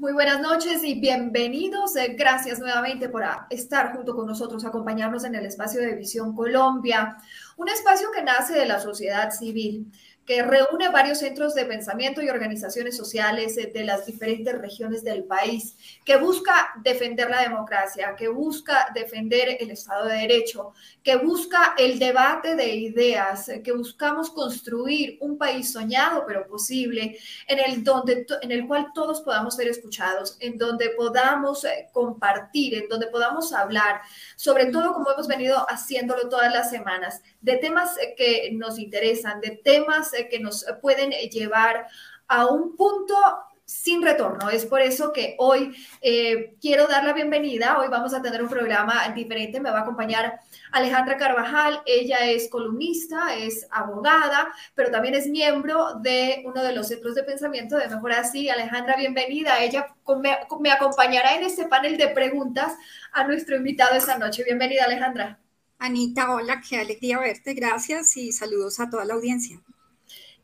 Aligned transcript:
Muy 0.00 0.14
buenas 0.14 0.40
noches 0.40 0.82
y 0.82 0.98
bienvenidos. 0.98 1.94
Eh, 1.94 2.16
gracias 2.18 2.58
nuevamente 2.58 3.10
por 3.10 3.22
estar 3.50 3.94
junto 3.94 4.16
con 4.16 4.26
nosotros, 4.26 4.64
acompañarnos 4.64 5.24
en 5.24 5.34
el 5.34 5.44
espacio 5.44 5.78
de 5.78 5.94
Visión 5.94 6.34
Colombia, 6.34 7.18
un 7.58 7.68
espacio 7.68 8.08
que 8.10 8.22
nace 8.22 8.54
de 8.54 8.64
la 8.64 8.80
sociedad 8.80 9.30
civil 9.30 9.92
que 10.30 10.44
reúne 10.44 10.88
varios 10.90 11.18
centros 11.18 11.56
de 11.56 11.64
pensamiento 11.64 12.22
y 12.22 12.28
organizaciones 12.28 12.96
sociales 12.96 13.58
eh, 13.58 13.72
de 13.74 13.82
las 13.82 14.06
diferentes 14.06 14.56
regiones 14.56 15.02
del 15.02 15.24
país, 15.24 15.76
que 16.04 16.18
busca 16.18 16.70
defender 16.84 17.28
la 17.28 17.42
democracia, 17.42 18.14
que 18.16 18.28
busca 18.28 18.92
defender 18.94 19.56
el 19.58 19.72
Estado 19.72 20.06
de 20.06 20.18
Derecho, 20.18 20.72
que 21.02 21.16
busca 21.16 21.74
el 21.76 21.98
debate 21.98 22.54
de 22.54 22.76
ideas, 22.76 23.48
eh, 23.48 23.60
que 23.60 23.72
buscamos 23.72 24.30
construir 24.30 25.18
un 25.20 25.36
país 25.36 25.72
soñado 25.72 26.22
pero 26.24 26.46
posible, 26.46 27.18
en 27.48 27.58
el, 27.58 27.82
donde, 27.82 28.24
en 28.40 28.52
el 28.52 28.68
cual 28.68 28.92
todos 28.94 29.22
podamos 29.22 29.56
ser 29.56 29.66
escuchados, 29.66 30.36
en 30.38 30.56
donde 30.56 30.90
podamos 30.90 31.64
eh, 31.64 31.88
compartir, 31.90 32.74
en 32.74 32.88
donde 32.88 33.08
podamos 33.08 33.52
hablar, 33.52 34.00
sobre 34.36 34.66
todo 34.66 34.92
como 34.92 35.10
hemos 35.10 35.26
venido 35.26 35.66
haciéndolo 35.68 36.28
todas 36.28 36.54
las 36.54 36.70
semanas, 36.70 37.20
de 37.40 37.56
temas 37.56 37.96
que 38.16 38.50
nos 38.52 38.78
interesan, 38.78 39.40
de 39.40 39.60
temas 39.62 40.12
que 40.30 40.38
nos 40.38 40.64
pueden 40.80 41.10
llevar 41.10 41.86
a 42.28 42.46
un 42.46 42.76
punto 42.76 43.14
sin 43.70 44.02
retorno. 44.02 44.50
Es 44.50 44.66
por 44.66 44.80
eso 44.80 45.12
que 45.12 45.36
hoy 45.38 45.76
eh, 46.00 46.56
quiero 46.60 46.88
dar 46.88 47.04
la 47.04 47.12
bienvenida. 47.12 47.78
Hoy 47.78 47.86
vamos 47.88 48.12
a 48.12 48.20
tener 48.20 48.42
un 48.42 48.48
programa 48.48 49.08
diferente. 49.14 49.60
Me 49.60 49.70
va 49.70 49.78
a 49.78 49.82
acompañar 49.82 50.40
Alejandra 50.72 51.16
Carvajal. 51.16 51.80
Ella 51.86 52.18
es 52.30 52.48
columnista, 52.50 53.36
es 53.36 53.68
abogada, 53.70 54.52
pero 54.74 54.90
también 54.90 55.14
es 55.14 55.28
miembro 55.28 55.94
de 56.00 56.42
uno 56.46 56.64
de 56.64 56.72
los 56.72 56.88
centros 56.88 57.14
de 57.14 57.22
pensamiento 57.22 57.76
de 57.76 57.88
Mejor 57.88 58.12
Así. 58.12 58.50
Alejandra, 58.50 58.96
bienvenida. 58.96 59.62
Ella 59.62 59.94
me, 60.20 60.36
me 60.58 60.72
acompañará 60.72 61.36
en 61.36 61.44
este 61.44 61.66
panel 61.66 61.96
de 61.96 62.08
preguntas 62.08 62.72
a 63.12 63.24
nuestro 63.24 63.54
invitado 63.54 63.94
esta 63.94 64.18
noche. 64.18 64.42
Bienvenida, 64.42 64.84
Alejandra. 64.84 65.39
Anita, 65.82 66.34
hola, 66.34 66.60
qué 66.60 66.78
alegría 66.78 67.18
verte. 67.18 67.54
Gracias 67.54 68.14
y 68.18 68.32
saludos 68.32 68.80
a 68.80 68.90
toda 68.90 69.06
la 69.06 69.14
audiencia. 69.14 69.62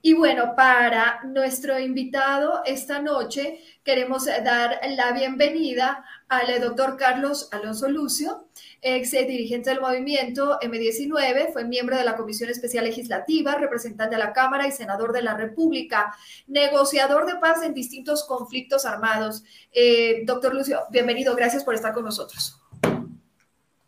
Y 0.00 0.14
bueno, 0.14 0.54
para 0.56 1.22
nuestro 1.24 1.78
invitado 1.78 2.62
esta 2.64 3.02
noche 3.02 3.60
queremos 3.84 4.24
dar 4.24 4.80
la 4.88 5.12
bienvenida 5.12 6.04
al 6.28 6.58
doctor 6.60 6.96
Carlos 6.96 7.50
Alonso 7.52 7.86
Lucio, 7.88 8.48
ex 8.80 9.10
dirigente 9.10 9.68
del 9.68 9.82
movimiento 9.82 10.58
M19, 10.60 11.52
fue 11.52 11.64
miembro 11.64 11.98
de 11.98 12.04
la 12.04 12.16
Comisión 12.16 12.48
Especial 12.48 12.84
Legislativa, 12.84 13.56
representante 13.56 14.16
de 14.16 14.22
la 14.22 14.32
Cámara 14.32 14.66
y 14.66 14.72
senador 14.72 15.12
de 15.12 15.20
la 15.20 15.36
República, 15.36 16.16
negociador 16.46 17.26
de 17.26 17.36
paz 17.36 17.62
en 17.62 17.74
distintos 17.74 18.24
conflictos 18.24 18.86
armados. 18.86 19.44
Eh, 19.70 20.22
doctor 20.24 20.54
Lucio, 20.54 20.80
bienvenido, 20.90 21.36
gracias 21.36 21.62
por 21.62 21.74
estar 21.74 21.92
con 21.92 22.04
nosotros. 22.04 22.62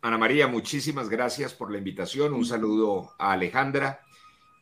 Ana 0.01 0.17
María, 0.17 0.47
muchísimas 0.47 1.09
gracias 1.09 1.53
por 1.53 1.69
la 1.71 1.77
invitación. 1.77 2.33
Un 2.33 2.45
saludo 2.45 3.15
a 3.19 3.33
Alejandra 3.33 4.01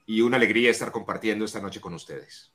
y 0.05 0.21
una 0.21 0.37
alegría 0.37 0.71
estar 0.71 0.91
compartiendo 0.91 1.45
esta 1.45 1.59
noche 1.59 1.79
con 1.79 1.93
ustedes. 1.93 2.51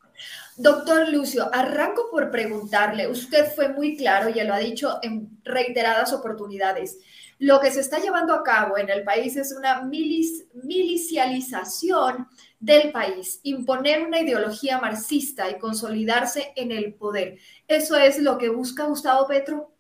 Doctor 0.57 1.09
Lucio, 1.09 1.49
arranco 1.53 2.09
por 2.11 2.31
preguntarle, 2.31 3.09
usted 3.09 3.53
fue 3.55 3.69
muy 3.69 3.97
claro, 3.97 4.31
ya 4.31 4.45
lo 4.45 4.55
ha 4.55 4.59
dicho 4.59 4.99
en 5.03 5.41
reiteradas 5.45 6.13
oportunidades, 6.13 6.99
lo 7.39 7.61
que 7.61 7.71
se 7.73 7.81
está 7.81 7.99
llevando 7.99 8.35
a 8.35 8.43
cabo 8.43 8.79
en 8.79 8.89
el 8.89 9.05
país 9.05 9.37
es 9.37 9.53
una 9.53 9.83
milicialización 9.83 12.29
del 12.61 12.93
país, 12.93 13.41
imponer 13.43 14.07
una 14.07 14.21
ideología 14.21 14.79
marxista 14.79 15.51
y 15.51 15.59
consolidarse 15.59 16.53
en 16.55 16.71
el 16.71 16.95
poder. 16.95 17.39
¿Eso 17.67 17.97
es 17.97 18.21
lo 18.21 18.39
que 18.39 18.49
busca 18.49 18.85
Gustavo 18.85 19.27
Petro? 19.27 19.75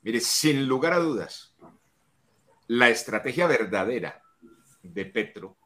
Mire, 0.00 0.20
sin 0.20 0.66
lugar 0.66 0.92
a 0.92 0.98
dudas, 0.98 1.53
la 2.68 2.88
estrategia 2.88 3.46
verdadera 3.46 4.22
de 4.82 5.04
Petro 5.04 5.56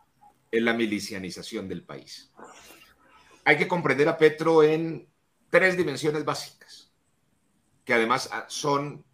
es 0.51 0.63
la 0.63 0.73
milicianización 0.73 1.69
del 1.69 1.85
país. 1.85 2.33
Hay 3.45 3.57
que 3.57 3.69
comprender 3.69 4.09
a 4.09 4.19
Petro 4.19 4.63
en 4.63 5.09
tres 5.51 5.77
dimensiones 5.77 6.25
básicas, 6.25 6.93
que 7.85 7.95
además 7.95 8.29
ah, 8.33 8.47
son 8.49 9.05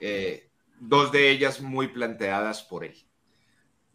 eh, 0.00 0.50
dos 0.80 1.12
de 1.12 1.30
ellas 1.30 1.60
muy 1.60 1.88
planteadas 1.88 2.62
por 2.62 2.84
él. 2.84 2.96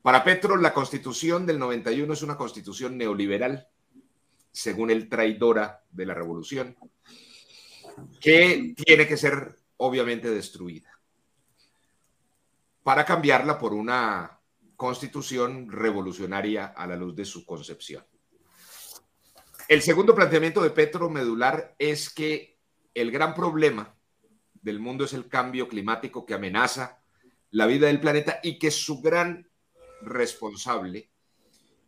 Para 0.01 0.23
Petro, 0.23 0.57
la 0.57 0.73
constitución 0.73 1.45
del 1.45 1.59
91 1.59 2.13
es 2.13 2.21
una 2.21 2.37
constitución 2.37 2.97
neoliberal, 2.97 3.67
según 4.51 4.89
el 4.91 5.09
traidora 5.09 5.83
de 5.91 6.05
la 6.05 6.13
revolución, 6.13 6.75
que 8.19 8.73
tiene 8.75 9.07
que 9.07 9.17
ser 9.17 9.55
obviamente 9.77 10.29
destruida 10.29 10.98
para 12.83 13.05
cambiarla 13.05 13.57
por 13.57 13.73
una 13.73 14.39
constitución 14.75 15.71
revolucionaria 15.71 16.67
a 16.67 16.87
la 16.87 16.95
luz 16.95 17.15
de 17.15 17.25
su 17.25 17.45
concepción. 17.45 18.05
El 19.67 19.81
segundo 19.81 20.15
planteamiento 20.15 20.61
de 20.61 20.71
Petro 20.71 21.09
Medular 21.09 21.75
es 21.77 22.09
que 22.09 22.57
el 22.93 23.11
gran 23.11 23.35
problema 23.35 23.95
del 24.61 24.79
mundo 24.79 25.05
es 25.05 25.13
el 25.13 25.27
cambio 25.27 25.67
climático 25.67 26.25
que 26.25 26.33
amenaza 26.33 27.01
la 27.51 27.67
vida 27.67 27.87
del 27.87 27.99
planeta 27.99 28.39
y 28.41 28.57
que 28.57 28.71
su 28.71 29.01
gran 29.01 29.49
responsable 30.01 31.11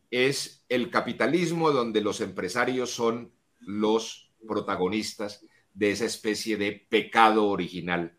es 0.09 0.65
el 0.67 0.89
capitalismo 0.91 1.71
donde 1.71 2.01
los 2.01 2.21
empresarios 2.21 2.91
son 2.91 3.33
los 3.59 4.31
protagonistas 4.47 5.45
de 5.73 5.91
esa 5.91 6.05
especie 6.05 6.57
de 6.57 6.85
pecado 6.89 7.47
original 7.47 8.17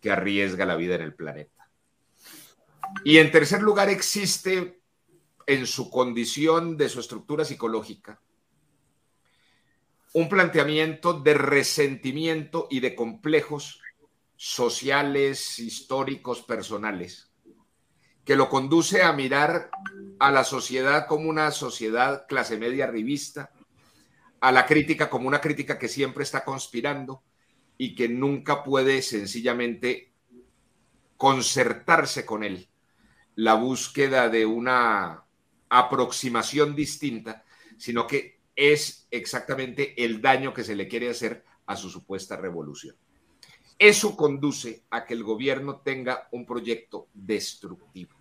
que 0.00 0.10
arriesga 0.10 0.64
la 0.64 0.76
vida 0.76 0.94
en 0.94 1.02
el 1.02 1.14
planeta. 1.14 1.61
Y 3.04 3.18
en 3.18 3.30
tercer 3.30 3.62
lugar, 3.62 3.88
existe 3.88 4.82
en 5.46 5.66
su 5.66 5.90
condición 5.90 6.76
de 6.76 6.88
su 6.88 7.00
estructura 7.00 7.44
psicológica 7.44 8.20
un 10.14 10.28
planteamiento 10.28 11.14
de 11.14 11.34
resentimiento 11.34 12.68
y 12.70 12.80
de 12.80 12.94
complejos 12.94 13.80
sociales, 14.36 15.58
históricos, 15.58 16.42
personales, 16.42 17.32
que 18.24 18.36
lo 18.36 18.50
conduce 18.50 19.02
a 19.02 19.12
mirar 19.12 19.70
a 20.18 20.30
la 20.30 20.44
sociedad 20.44 21.06
como 21.06 21.30
una 21.30 21.50
sociedad 21.50 22.26
clase 22.28 22.58
media 22.58 22.86
revista, 22.86 23.52
a 24.40 24.52
la 24.52 24.66
crítica 24.66 25.08
como 25.08 25.28
una 25.28 25.40
crítica 25.40 25.78
que 25.78 25.88
siempre 25.88 26.24
está 26.24 26.44
conspirando 26.44 27.22
y 27.78 27.94
que 27.94 28.08
nunca 28.08 28.62
puede 28.62 29.00
sencillamente 29.00 30.12
concertarse 31.16 32.26
con 32.26 32.44
él 32.44 32.68
la 33.36 33.54
búsqueda 33.54 34.28
de 34.28 34.46
una 34.46 35.24
aproximación 35.68 36.74
distinta, 36.74 37.44
sino 37.78 38.06
que 38.06 38.40
es 38.54 39.06
exactamente 39.10 40.04
el 40.04 40.20
daño 40.20 40.52
que 40.52 40.64
se 40.64 40.76
le 40.76 40.88
quiere 40.88 41.10
hacer 41.10 41.44
a 41.66 41.76
su 41.76 41.88
supuesta 41.88 42.36
revolución. 42.36 42.96
Eso 43.78 44.16
conduce 44.16 44.84
a 44.90 45.04
que 45.04 45.14
el 45.14 45.24
gobierno 45.24 45.80
tenga 45.80 46.28
un 46.30 46.46
proyecto 46.46 47.08
destructivo, 47.14 48.12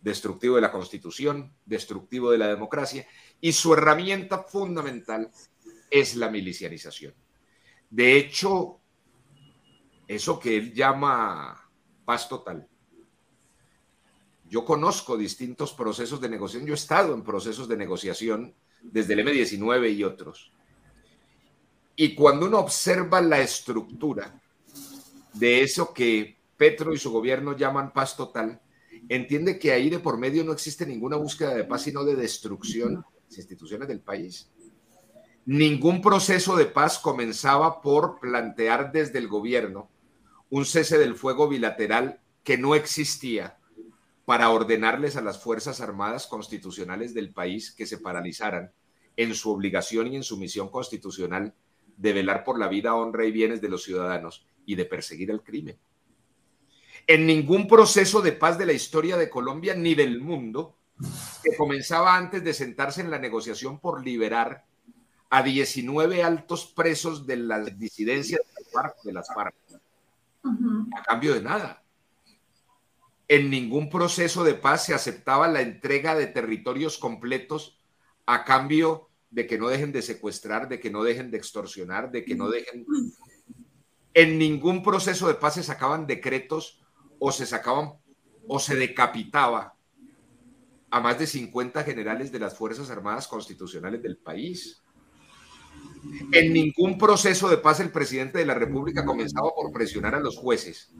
destructivo 0.00 0.56
de 0.56 0.60
la 0.60 0.70
constitución, 0.70 1.52
destructivo 1.64 2.30
de 2.30 2.38
la 2.38 2.48
democracia, 2.48 3.06
y 3.40 3.52
su 3.52 3.74
herramienta 3.74 4.44
fundamental 4.44 5.30
es 5.90 6.14
la 6.14 6.30
milicianización. 6.30 7.14
De 7.90 8.16
hecho, 8.16 8.80
eso 10.06 10.38
que 10.38 10.56
él 10.56 10.72
llama 10.72 11.70
paz 12.04 12.28
total, 12.28 12.68
yo 14.48 14.64
conozco 14.64 15.16
distintos 15.16 15.72
procesos 15.72 16.20
de 16.20 16.28
negociación, 16.28 16.66
yo 16.66 16.74
he 16.74 16.76
estado 16.76 17.14
en 17.14 17.22
procesos 17.22 17.68
de 17.68 17.76
negociación 17.76 18.54
desde 18.82 19.14
el 19.14 19.26
M19 19.26 19.94
y 19.94 20.04
otros. 20.04 20.52
Y 21.96 22.14
cuando 22.14 22.46
uno 22.46 22.58
observa 22.58 23.20
la 23.20 23.40
estructura 23.40 24.40
de 25.32 25.62
eso 25.62 25.92
que 25.92 26.36
Petro 26.56 26.94
y 26.94 26.98
su 26.98 27.10
gobierno 27.10 27.56
llaman 27.56 27.92
paz 27.92 28.16
total, 28.16 28.60
entiende 29.08 29.58
que 29.58 29.72
ahí 29.72 29.90
de 29.90 29.98
por 29.98 30.18
medio 30.18 30.44
no 30.44 30.52
existe 30.52 30.86
ninguna 30.86 31.16
búsqueda 31.16 31.54
de 31.54 31.64
paz, 31.64 31.82
sino 31.82 32.04
de 32.04 32.16
destrucción 32.16 32.96
de 32.96 33.02
las 33.28 33.38
instituciones 33.38 33.88
del 33.88 34.00
país. 34.00 34.50
Ningún 35.44 36.02
proceso 36.02 36.56
de 36.56 36.66
paz 36.66 36.98
comenzaba 36.98 37.80
por 37.80 38.20
plantear 38.20 38.92
desde 38.92 39.18
el 39.18 39.28
gobierno 39.28 39.88
un 40.50 40.64
cese 40.64 40.98
del 40.98 41.14
fuego 41.14 41.48
bilateral 41.48 42.20
que 42.42 42.58
no 42.58 42.74
existía 42.74 43.58
para 44.26 44.50
ordenarles 44.50 45.16
a 45.16 45.22
las 45.22 45.38
Fuerzas 45.38 45.80
Armadas 45.80 46.26
constitucionales 46.26 47.14
del 47.14 47.32
país 47.32 47.70
que 47.70 47.86
se 47.86 47.98
paralizaran 47.98 48.72
en 49.16 49.34
su 49.34 49.50
obligación 49.50 50.08
y 50.08 50.16
en 50.16 50.24
su 50.24 50.36
misión 50.36 50.68
constitucional 50.68 51.54
de 51.96 52.12
velar 52.12 52.44
por 52.44 52.58
la 52.58 52.68
vida, 52.68 52.94
honra 52.94 53.24
y 53.24 53.30
bienes 53.30 53.62
de 53.62 53.68
los 53.68 53.84
ciudadanos 53.84 54.44
y 54.66 54.74
de 54.74 54.84
perseguir 54.84 55.30
el 55.30 55.42
crimen. 55.42 55.78
En 57.06 57.24
ningún 57.24 57.68
proceso 57.68 58.20
de 58.20 58.32
paz 58.32 58.58
de 58.58 58.66
la 58.66 58.72
historia 58.72 59.16
de 59.16 59.30
Colombia 59.30 59.74
ni 59.74 59.94
del 59.94 60.20
mundo, 60.20 60.76
que 61.42 61.56
comenzaba 61.56 62.16
antes 62.16 62.42
de 62.42 62.52
sentarse 62.52 63.02
en 63.02 63.12
la 63.12 63.20
negociación 63.20 63.78
por 63.78 64.04
liberar 64.04 64.64
a 65.30 65.42
19 65.42 66.24
altos 66.24 66.66
presos 66.66 67.26
de 67.26 67.36
las 67.36 67.78
disidencias 67.78 68.40
de 69.04 69.12
las 69.12 69.28
FARC, 69.32 69.54
a 70.96 71.02
cambio 71.04 71.34
de 71.34 71.42
nada. 71.42 71.85
En 73.28 73.50
ningún 73.50 73.90
proceso 73.90 74.44
de 74.44 74.54
paz 74.54 74.86
se 74.86 74.94
aceptaba 74.94 75.48
la 75.48 75.60
entrega 75.60 76.14
de 76.14 76.26
territorios 76.26 76.98
completos 76.98 77.80
a 78.24 78.44
cambio 78.44 79.10
de 79.30 79.46
que 79.46 79.58
no 79.58 79.68
dejen 79.68 79.92
de 79.92 80.02
secuestrar, 80.02 80.68
de 80.68 80.78
que 80.78 80.90
no 80.90 81.02
dejen 81.02 81.30
de 81.30 81.38
extorsionar, 81.38 82.10
de 82.10 82.24
que 82.24 82.34
no 82.34 82.48
dejen... 82.48 82.86
En 84.14 84.38
ningún 84.38 84.82
proceso 84.82 85.28
de 85.28 85.34
paz 85.34 85.54
se 85.54 85.62
sacaban 85.62 86.06
decretos 86.06 86.80
o 87.18 87.32
se 87.32 87.46
sacaban 87.46 87.94
o 88.48 88.58
se 88.58 88.76
decapitaba 88.76 89.74
a 90.90 91.00
más 91.00 91.18
de 91.18 91.26
50 91.26 91.82
generales 91.82 92.32
de 92.32 92.38
las 92.38 92.56
Fuerzas 92.56 92.90
Armadas 92.90 93.28
Constitucionales 93.28 94.02
del 94.02 94.16
país. 94.16 94.82
En 96.32 96.52
ningún 96.52 96.96
proceso 96.96 97.48
de 97.48 97.58
paz 97.58 97.80
el 97.80 97.90
presidente 97.90 98.38
de 98.38 98.46
la 98.46 98.54
República 98.54 99.04
comenzaba 99.04 99.50
por 99.54 99.72
presionar 99.72 100.14
a 100.14 100.20
los 100.20 100.38
jueces 100.38 100.90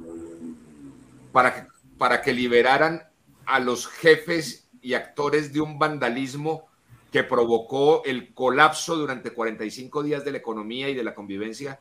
para 1.33 1.55
que, 1.55 1.76
para 1.99 2.23
que 2.23 2.33
liberaran 2.33 3.03
a 3.47 3.61
los 3.61 3.87
jefes 3.87 4.69
y 4.81 4.95
actores 4.95 5.53
de 5.53 5.61
un 5.61 5.79
vandalismo 5.79 6.67
que 7.11 7.25
provocó 7.25 8.05
el 8.05 8.35
colapso 8.35 8.97
durante 8.97 9.31
45 9.31 10.03
días 10.03 10.25
de 10.25 10.33
la 10.33 10.39
economía 10.39 10.89
y 10.89 10.95
de 10.95 11.05
la 11.05 11.15
convivencia 11.15 11.81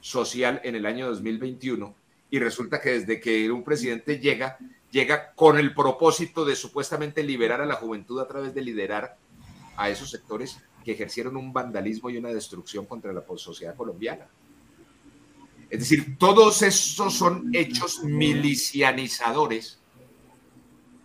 social 0.00 0.60
en 0.64 0.74
el 0.76 0.86
año 0.86 1.08
2021. 1.08 1.94
Y 2.30 2.38
resulta 2.38 2.80
que 2.80 2.90
desde 2.90 3.20
que 3.20 3.50
un 3.50 3.64
presidente 3.64 4.18
llega, 4.18 4.58
llega 4.90 5.32
con 5.34 5.58
el 5.58 5.74
propósito 5.74 6.44
de 6.44 6.54
supuestamente 6.54 7.22
liberar 7.22 7.60
a 7.60 7.66
la 7.66 7.74
juventud 7.74 8.20
a 8.20 8.28
través 8.28 8.54
de 8.54 8.62
liderar 8.62 9.16
a 9.76 9.88
esos 9.88 10.10
sectores 10.10 10.58
que 10.84 10.92
ejercieron 10.92 11.36
un 11.36 11.52
vandalismo 11.52 12.10
y 12.10 12.16
una 12.16 12.28
destrucción 12.28 12.86
contra 12.86 13.12
la 13.12 13.24
sociedad 13.36 13.74
colombiana. 13.74 14.26
Es 15.70 15.80
decir, 15.80 16.16
todos 16.18 16.62
estos 16.62 17.14
son 17.14 17.50
hechos 17.54 18.02
milicianizadores 18.02 19.78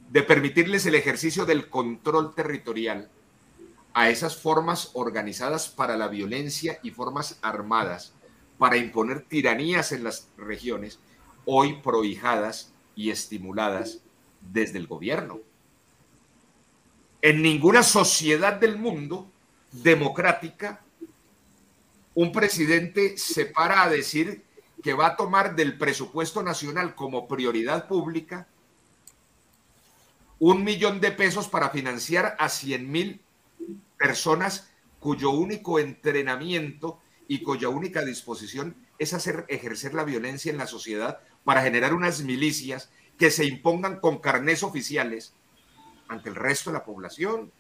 de 0.10 0.24
permitirles 0.24 0.86
el 0.86 0.96
ejercicio 0.96 1.46
del 1.46 1.70
control 1.70 2.34
territorial 2.34 3.10
a 3.94 4.10
esas 4.10 4.38
formas 4.38 4.92
organizadas 4.94 5.68
para 5.68 5.98
la 5.98 6.08
violencia 6.08 6.80
y 6.82 6.92
formas 6.92 7.40
armadas 7.42 8.14
para 8.58 8.78
imponer 8.78 9.24
tiranías 9.24 9.92
en 9.92 10.04
las 10.04 10.30
regiones, 10.38 11.00
hoy 11.46 11.82
prohijadas 11.82 12.72
y 12.96 13.10
estimuladas 13.10 14.00
desde 14.40 14.78
el 14.78 14.88
gobierno. 14.88 15.40
En 17.22 17.42
ninguna 17.42 17.84
sociedad 17.84 18.54
del 18.54 18.78
mundo 18.78 19.30
democrática 19.72 20.84
un 22.16 22.32
presidente 22.32 23.18
se 23.18 23.46
para 23.46 23.84
a 23.84 23.90
decir 23.90 24.44
que 24.84 24.94
va 24.94 25.08
a 25.08 25.16
tomar 25.16 25.56
del 25.56 25.78
presupuesto 25.78 26.44
nacional 26.44 26.94
como 26.94 27.28
prioridad 27.28 27.88
pública 27.88 28.48
un 30.40 30.66
millón 30.66 31.00
de 31.00 31.12
pesos 31.12 31.48
para 31.48 31.70
financiar 31.70 32.36
a 32.38 32.50
100 32.50 32.92
mil 32.92 33.22
personas 33.98 34.70
cuyo 35.00 35.30
único 35.30 35.80
entrenamiento 35.80 37.00
y 37.30 37.42
cuya 37.42 37.70
única 37.70 38.04
disposición 38.04 38.76
es 39.00 39.14
hacer 39.14 39.46
ejercer 39.48 39.94
la 39.94 40.04
violencia 40.04 40.52
en 40.52 40.58
la 40.58 40.68
sociedad 40.68 41.20
para 41.46 41.64
generar 41.64 41.94
unas 41.94 42.22
milicias 42.22 42.90
que 43.18 43.32
se 43.32 43.46
impongan 43.46 44.02
con 44.02 44.20
carnés 44.20 44.64
oficiales 44.64 45.34
ante 46.10 46.28
el 46.28 46.36
resto 46.36 46.72
de 46.72 46.78
la 46.78 46.84
población. 46.84 47.54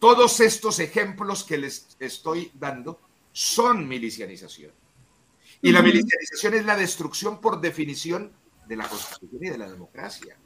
Todos 0.00 0.40
estos 0.40 0.80
ejemplos 0.80 1.44
que 1.44 1.58
les 1.58 1.96
estoy 2.00 2.50
dando 2.54 2.98
son 3.32 3.86
milicianización. 3.86 4.79
Y 5.62 5.72
la 5.72 5.82
milicianización 5.82 6.54
es 6.54 6.64
la 6.64 6.76
destrucción 6.76 7.40
por 7.40 7.60
definición 7.60 8.32
de 8.66 8.76
la 8.76 8.88
constitución 8.88 9.44
y 9.44 9.50
de 9.50 9.58
la 9.58 9.70
democracia. 9.70 10.36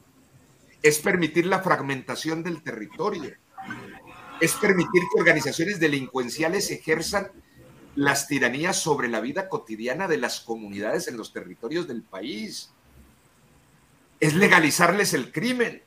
Es 0.82 0.98
permitir 0.98 1.46
la 1.46 1.60
fragmentación 1.60 2.42
del 2.42 2.62
territorio. 2.62 3.32
Es 4.40 4.54
permitir 4.54 5.02
que 5.02 5.20
organizaciones 5.20 5.78
delincuenciales 5.78 6.70
ejerzan 6.70 7.30
las 7.94 8.26
tiranías 8.26 8.80
sobre 8.80 9.08
la 9.08 9.20
vida 9.20 9.48
cotidiana 9.48 10.08
de 10.08 10.18
las 10.18 10.40
comunidades 10.40 11.06
en 11.06 11.16
los 11.16 11.32
territorios 11.32 11.86
del 11.86 12.02
país. 12.02 12.72
Es 14.18 14.34
legalizarles 14.34 15.14
el 15.14 15.30
crimen. 15.30 15.82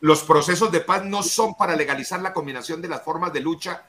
Los 0.00 0.24
procesos 0.24 0.72
de 0.72 0.80
paz 0.80 1.04
no 1.04 1.22
son 1.22 1.54
para 1.54 1.76
legalizar 1.76 2.20
la 2.20 2.32
combinación 2.32 2.82
de 2.82 2.88
las 2.88 3.04
formas 3.04 3.32
de 3.32 3.40
lucha 3.40 3.86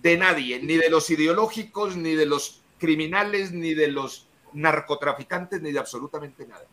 de 0.00 0.16
nadie, 0.16 0.60
ni 0.62 0.76
de 0.76 0.88
los 0.88 1.10
ideológicos, 1.10 1.96
ni 1.96 2.14
de 2.14 2.26
los 2.26 2.61
criminales, 2.82 3.52
ni 3.52 3.74
de 3.74 3.86
los 3.86 4.26
narcotraficantes, 4.52 5.62
ni 5.62 5.70
de 5.70 5.78
absolutamente 5.78 6.44
nada. 6.44 6.66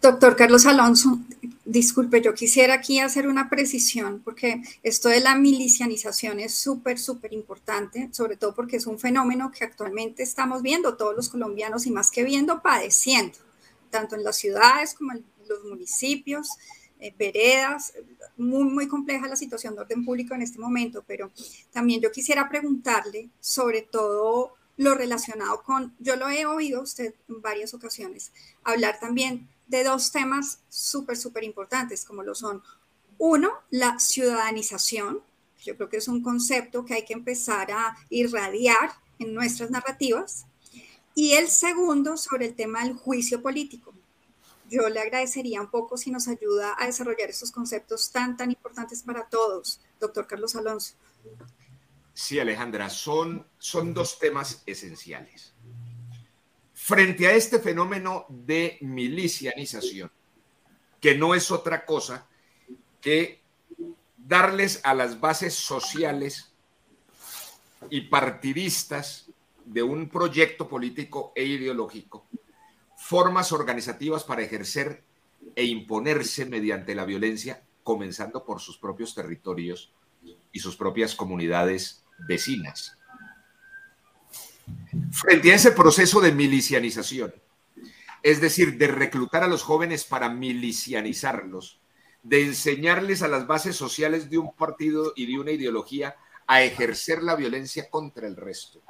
Doctor 0.00 0.36
Carlos 0.36 0.64
Alonso, 0.64 1.18
disculpe, 1.64 2.20
yo 2.22 2.32
quisiera 2.34 2.74
aquí 2.74 3.00
hacer 3.00 3.26
una 3.26 3.50
precisión 3.50 4.20
porque 4.24 4.62
esto 4.84 5.08
de 5.08 5.18
la 5.18 5.34
milicianización 5.34 6.38
es 6.38 6.54
súper, 6.54 7.00
súper 7.00 7.32
importante, 7.32 8.08
sobre 8.12 8.36
todo 8.36 8.54
porque 8.54 8.76
es 8.76 8.86
un 8.86 9.00
fenómeno 9.00 9.50
que 9.50 9.64
actualmente 9.64 10.22
estamos 10.22 10.62
viendo 10.62 10.96
todos 10.96 11.16
los 11.16 11.28
colombianos 11.28 11.86
y 11.86 11.90
más 11.90 12.12
que 12.12 12.22
viendo, 12.22 12.62
padeciendo, 12.62 13.38
tanto 13.90 14.14
en 14.14 14.22
las 14.22 14.36
ciudades 14.36 14.94
como 14.94 15.12
en 15.12 15.24
los 15.48 15.64
municipios, 15.64 16.50
eh, 17.00 17.12
veredas, 17.18 17.92
muy, 18.36 18.64
muy 18.64 18.86
compleja 18.86 19.26
la 19.26 19.36
situación 19.36 19.74
de 19.74 19.80
orden 19.80 20.04
público 20.04 20.34
en 20.34 20.42
este 20.42 20.60
momento, 20.60 21.02
pero 21.04 21.32
también 21.72 22.00
yo 22.00 22.12
quisiera 22.12 22.48
preguntarle 22.48 23.28
sobre 23.40 23.82
todo 23.82 24.54
lo 24.76 24.94
relacionado 24.94 25.62
con, 25.62 25.94
yo 25.98 26.16
lo 26.16 26.28
he 26.28 26.46
oído 26.46 26.82
usted 26.82 27.14
en 27.28 27.40
varias 27.40 27.74
ocasiones, 27.74 28.32
hablar 28.62 29.00
también 29.00 29.48
de 29.66 29.84
dos 29.84 30.12
temas 30.12 30.60
súper, 30.68 31.16
súper 31.16 31.44
importantes, 31.44 32.04
como 32.04 32.22
lo 32.22 32.34
son, 32.34 32.62
uno, 33.18 33.50
la 33.70 33.98
ciudadanización, 33.98 35.22
yo 35.64 35.76
creo 35.76 35.88
que 35.88 35.96
es 35.96 36.08
un 36.08 36.22
concepto 36.22 36.84
que 36.84 36.94
hay 36.94 37.04
que 37.04 37.14
empezar 37.14 37.70
a 37.72 37.96
irradiar 38.10 38.92
en 39.18 39.34
nuestras 39.34 39.70
narrativas, 39.70 40.46
y 41.14 41.32
el 41.32 41.48
segundo, 41.48 42.18
sobre 42.18 42.46
el 42.46 42.54
tema 42.54 42.84
del 42.84 42.94
juicio 42.94 43.40
político. 43.40 43.94
Yo 44.68 44.88
le 44.90 45.00
agradecería 45.00 45.62
un 45.62 45.70
poco 45.70 45.96
si 45.96 46.10
nos 46.10 46.28
ayuda 46.28 46.74
a 46.78 46.86
desarrollar 46.86 47.30
estos 47.30 47.50
conceptos 47.50 48.10
tan, 48.10 48.36
tan 48.36 48.50
importantes 48.50 49.02
para 49.02 49.24
todos, 49.26 49.80
doctor 49.98 50.26
Carlos 50.26 50.56
Alonso. 50.56 50.94
Sí, 52.16 52.40
Alejandra, 52.40 52.88
son, 52.88 53.46
son 53.58 53.92
dos 53.92 54.18
temas 54.18 54.62
esenciales. 54.64 55.52
Frente 56.72 57.26
a 57.26 57.32
este 57.32 57.58
fenómeno 57.58 58.24
de 58.30 58.78
milicianización, 58.80 60.10
que 60.98 61.14
no 61.14 61.34
es 61.34 61.50
otra 61.50 61.84
cosa 61.84 62.26
que 63.02 63.42
darles 64.16 64.80
a 64.82 64.94
las 64.94 65.20
bases 65.20 65.52
sociales 65.52 66.54
y 67.90 68.00
partidistas 68.00 69.26
de 69.66 69.82
un 69.82 70.08
proyecto 70.08 70.66
político 70.70 71.34
e 71.36 71.44
ideológico 71.44 72.26
formas 72.96 73.52
organizativas 73.52 74.24
para 74.24 74.40
ejercer 74.40 75.04
e 75.54 75.66
imponerse 75.66 76.46
mediante 76.46 76.94
la 76.94 77.04
violencia, 77.04 77.62
comenzando 77.82 78.42
por 78.42 78.58
sus 78.58 78.78
propios 78.78 79.14
territorios 79.14 79.92
y 80.50 80.60
sus 80.60 80.78
propias 80.78 81.14
comunidades 81.14 82.05
vecinas. 82.18 82.96
Frente 85.12 85.52
a 85.52 85.54
ese 85.54 85.72
proceso 85.72 86.20
de 86.20 86.32
milicianización, 86.32 87.34
es 88.22 88.40
decir, 88.40 88.76
de 88.78 88.88
reclutar 88.88 89.44
a 89.44 89.48
los 89.48 89.62
jóvenes 89.62 90.04
para 90.04 90.28
milicianizarlos, 90.28 91.80
de 92.22 92.42
enseñarles 92.42 93.22
a 93.22 93.28
las 93.28 93.46
bases 93.46 93.76
sociales 93.76 94.28
de 94.30 94.38
un 94.38 94.52
partido 94.52 95.12
y 95.14 95.26
de 95.26 95.38
una 95.38 95.52
ideología 95.52 96.16
a 96.46 96.62
ejercer 96.62 97.22
la 97.22 97.36
violencia 97.36 97.88
contra 97.88 98.26
el 98.26 98.36
resto. 98.36 98.80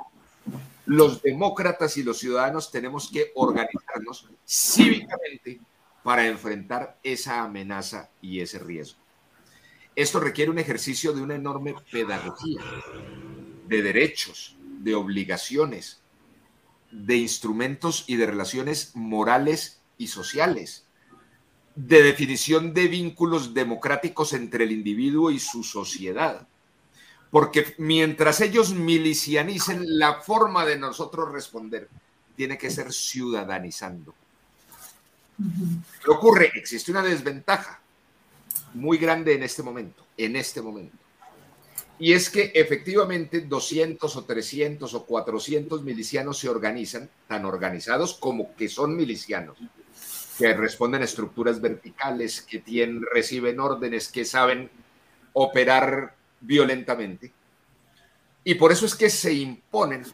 Los 0.87 1.23
demócratas 1.23 1.97
y 1.97 2.03
los 2.03 2.19
ciudadanos 2.19 2.71
tenemos 2.71 3.11
que 3.11 3.33
organizarnos 3.35 4.31
cívicamente 4.47 5.61
para 6.03 6.27
enfrentar 6.27 6.99
esa 7.03 7.43
amenaza 7.43 8.11
y 8.23 8.41
ese 8.41 8.59
riesgo. 8.59 9.06
Esto 9.97 10.21
requiere 10.21 10.51
un 10.51 10.59
ejercicio 10.59 11.15
de 11.15 11.23
una 11.23 11.37
enorme 11.37 11.75
pedagogía 11.91 12.61
de 13.67 13.81
derechos, 13.81 14.55
de 14.61 14.95
obligaciones, 14.95 16.03
de 16.91 17.17
instrumentos 17.17 18.05
y 18.07 18.17
de 18.17 18.27
relaciones 18.27 18.95
morales 18.95 19.81
y 19.97 20.09
sociales, 20.09 20.85
de 21.75 22.03
definición 22.03 22.75
de 22.75 22.89
vínculos 22.89 23.55
democráticos 23.55 24.35
entre 24.35 24.65
el 24.65 24.73
individuo 24.73 25.31
y 25.31 25.39
su 25.39 25.65
sociedad. 25.65 26.47
Porque 27.31 27.75
mientras 27.79 28.43
ellos 28.43 28.75
milicianicen, 28.75 29.99
la 29.99 30.21
forma 30.21 30.67
de 30.67 30.79
nosotros 30.79 31.33
responder 31.33 31.89
tiene 32.37 32.59
que 32.59 32.71
ser 32.71 32.93
ciudadanizando. 32.93 34.15
¿Qué 36.05 36.11
ocurre? 36.11 36.53
Existe 36.55 36.91
una 36.91 37.03
desventaja 37.03 37.81
muy 38.77 38.99
grande 38.99 39.35
en 39.35 39.43
este 39.43 39.63
momento, 39.63 40.05
en 40.17 40.37
este 40.37 40.63
momento. 40.63 40.97
Y 41.99 42.13
es 42.13 42.29
que 42.29 42.53
efectivamente 42.55 43.41
200 43.41 44.17
o 44.17 44.25
300 44.25 44.93
o 44.93 45.07
400 45.07 45.83
milicianos 45.83 46.39
se 46.39 46.49
organizan, 46.49 47.09
tan 47.27 47.47
organizados 47.47 48.15
como 48.15 48.55
que 48.55 48.69
son 48.69 48.95
milicianos, 48.95 49.57
que 50.39 50.53
responden 50.53 51.01
a 51.01 51.07
estructuras 51.07 51.61
verticales, 51.61 52.43
que 52.43 52.59
tienen, 52.59 53.03
reciben 53.13 53.61
órdenes, 53.61 54.09
que 54.09 54.27
saben 54.27 54.71
operar 55.33 56.15
violentamente. 56.41 57.33
Y 58.45 58.57
por 58.57 58.73
eso 58.73 58.85
es 58.85 58.95
que 58.95 59.09
se 59.09 59.33
imponen 59.33 60.05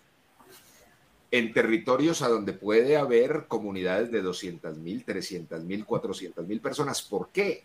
en 1.33 1.53
territorios 1.53 2.23
a 2.23 2.29
donde 2.29 2.53
puede 2.53 2.97
haber 2.97 3.47
comunidades 3.49 4.13
de 4.13 4.23
200 4.23 4.79
mil, 4.79 5.05
300 5.05 5.65
mil, 5.65 5.85
400 5.85 6.47
mil 6.47 6.61
personas. 6.61 7.03
¿Por 7.03 7.31
qué? 7.31 7.65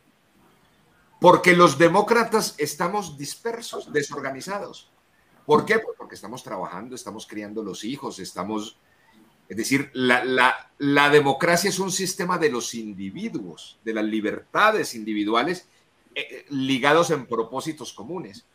Porque 1.19 1.55
los 1.55 1.77
demócratas 1.77 2.55
estamos 2.57 3.17
dispersos, 3.17 3.91
desorganizados. 3.91 4.91
¿Por 5.45 5.65
qué? 5.65 5.79
Pues 5.79 5.97
porque 5.97 6.15
estamos 6.15 6.43
trabajando, 6.43 6.93
estamos 6.93 7.25
criando 7.25 7.63
los 7.63 7.83
hijos, 7.83 8.19
estamos... 8.19 8.77
Es 9.49 9.55
decir, 9.55 9.89
la, 9.93 11.09
democracia 11.09 11.69
es 11.69 11.79
un 11.79 11.91
sistema 11.91 12.37
de 12.37 12.49
los 12.49 12.75
individuos, 12.75 13.79
de 13.85 13.93
las 13.93 14.03
libertades 14.03 14.93
individuales 14.93 15.69
eh, 16.13 16.45
ligados 16.49 17.11
en 17.11 17.25
propósitos 17.25 17.93
comunes. 17.93 18.45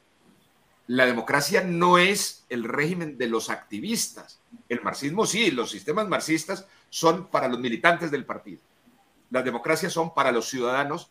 La 0.87 1.07
democracia 1.07 1.65
no 1.65 1.97
es 1.97 2.45
el 2.51 2.65
régimen 2.65 3.17
de 3.17 3.29
los 3.29 3.49
activistas. 3.49 4.41
El 4.69 4.83
marxismo 4.83 5.25
sí, 5.25 5.51
los 5.51 5.71
sistemas 5.71 6.09
marxistas 6.09 6.67
son 6.91 7.29
para 7.29 7.49
los 7.49 7.59
militantes 7.59 8.11
del 8.11 8.27
partido. 8.27 8.61
Las 9.31 9.47
democracias 9.47 9.95
son 9.95 10.13
para 10.13 10.31
los 10.31 10.51
ciudadanos 10.51 11.11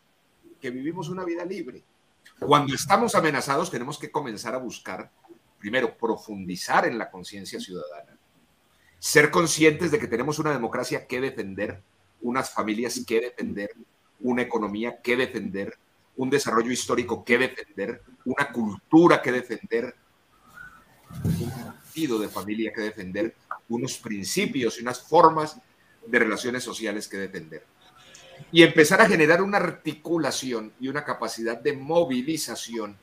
que 0.62 0.70
vivimos 0.70 1.10
una 1.10 1.26
vida 1.26 1.44
libre. 1.44 1.84
Cuando 2.40 2.74
estamos 2.74 3.16
amenazados 3.16 3.70
tenemos 3.70 3.98
que 3.98 4.12
comenzar 4.12 4.56
a 4.56 4.60
buscar, 4.60 5.12
primero, 5.60 5.98
profundizar 5.98 6.86
en 6.86 6.98
la 6.98 7.10
conciencia 7.10 7.60
ciudadana, 7.60 8.18
ser 9.00 9.32
conscientes 9.32 9.92
de 9.92 10.00
que 10.00 10.08
tenemos 10.08 10.40
una 10.40 10.52
democracia 10.52 11.06
que 11.08 11.20
defender, 11.20 11.82
unas 12.22 12.52
familias 12.52 13.04
que 13.06 13.20
defender, 13.20 13.72
una 14.22 14.44
economía 14.44 15.02
que 15.02 15.18
defender, 15.18 15.78
un 16.16 16.30
desarrollo 16.30 16.72
histórico 16.72 17.24
que 17.26 17.38
defender, 17.38 18.04
una 18.26 18.52
cultura 18.52 19.22
que 19.22 19.32
defender, 19.32 19.96
un 21.24 21.52
sentido 21.52 22.20
de 22.20 22.30
familia 22.30 22.72
que 22.74 22.82
defender, 22.82 23.36
unos 23.70 23.98
principios 23.98 24.78
y 24.78 24.84
unas 24.84 25.02
formas 25.02 25.60
de 26.06 26.20
relaciones 26.20 26.64
sociales 26.64 27.08
que 27.08 27.18
defender 27.18 27.66
y 28.52 28.64
empezar 28.64 29.02
a 29.02 29.08
generar 29.08 29.42
una 29.42 29.58
articulación 29.58 30.74
y 30.80 30.88
una 30.88 31.04
capacidad 31.04 31.60
de 31.60 31.74
movilización 31.74 32.98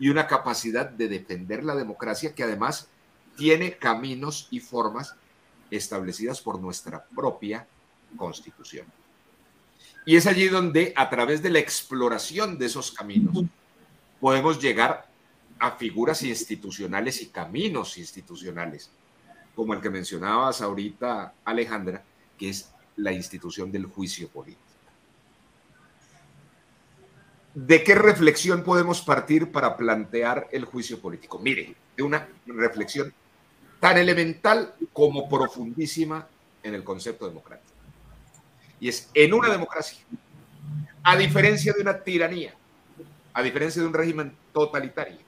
y 0.00 0.08
una 0.08 0.26
capacidad 0.26 0.88
de 0.88 1.08
defender 1.08 1.64
la 1.64 1.74
democracia 1.74 2.34
que 2.34 2.44
además 2.44 2.88
tiene 3.36 3.76
caminos 3.76 4.48
y 4.50 4.60
formas 4.60 5.14
establecidas 5.70 6.40
por 6.40 6.60
nuestra 6.60 7.04
propia 7.14 7.66
constitución. 8.16 8.86
Y 10.06 10.16
es 10.16 10.26
allí 10.26 10.48
donde 10.48 10.92
a 10.96 11.10
través 11.10 11.42
de 11.42 11.50
la 11.50 11.58
exploración 11.58 12.58
de 12.58 12.66
esos 12.66 12.90
caminos 12.90 13.44
podemos 14.20 14.60
llegar 14.60 15.06
a 15.58 15.72
figuras 15.72 16.22
institucionales 16.22 17.20
y 17.20 17.26
caminos 17.26 17.98
institucionales, 17.98 18.90
como 19.54 19.74
el 19.74 19.80
que 19.80 19.90
mencionabas 19.90 20.62
ahorita, 20.62 21.34
Alejandra, 21.44 22.02
que 22.38 22.50
es 22.50 22.70
la 22.96 23.12
institución 23.12 23.70
del 23.70 23.86
juicio 23.86 24.28
político. 24.28 24.67
¿De 27.66 27.82
qué 27.82 27.96
reflexión 27.96 28.62
podemos 28.62 29.02
partir 29.02 29.50
para 29.50 29.76
plantear 29.76 30.46
el 30.52 30.64
juicio 30.64 31.00
político? 31.00 31.40
Mire, 31.40 31.74
de 31.96 32.04
una 32.04 32.28
reflexión 32.46 33.12
tan 33.80 33.98
elemental 33.98 34.76
como 34.92 35.28
profundísima 35.28 36.28
en 36.62 36.74
el 36.76 36.84
concepto 36.84 37.26
democrático. 37.26 37.74
Y 38.78 38.88
es 38.88 39.10
en 39.12 39.34
una 39.34 39.48
democracia, 39.48 39.98
a 41.02 41.16
diferencia 41.16 41.72
de 41.72 41.82
una 41.82 41.98
tiranía, 41.98 42.54
a 43.34 43.42
diferencia 43.42 43.82
de 43.82 43.88
un 43.88 43.94
régimen 43.94 44.36
totalitario, 44.52 45.18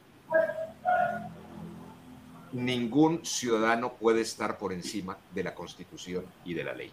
ningún 2.53 3.27
ciudadano 3.27 3.95
puede 3.95 4.21
estar 4.21 4.57
por 4.57 4.73
encima 4.73 5.19
de 5.35 5.43
la 5.43 5.53
constitución 5.53 6.25
y 6.45 6.55
de 6.55 6.63
la 6.63 6.75
ley. 6.75 6.93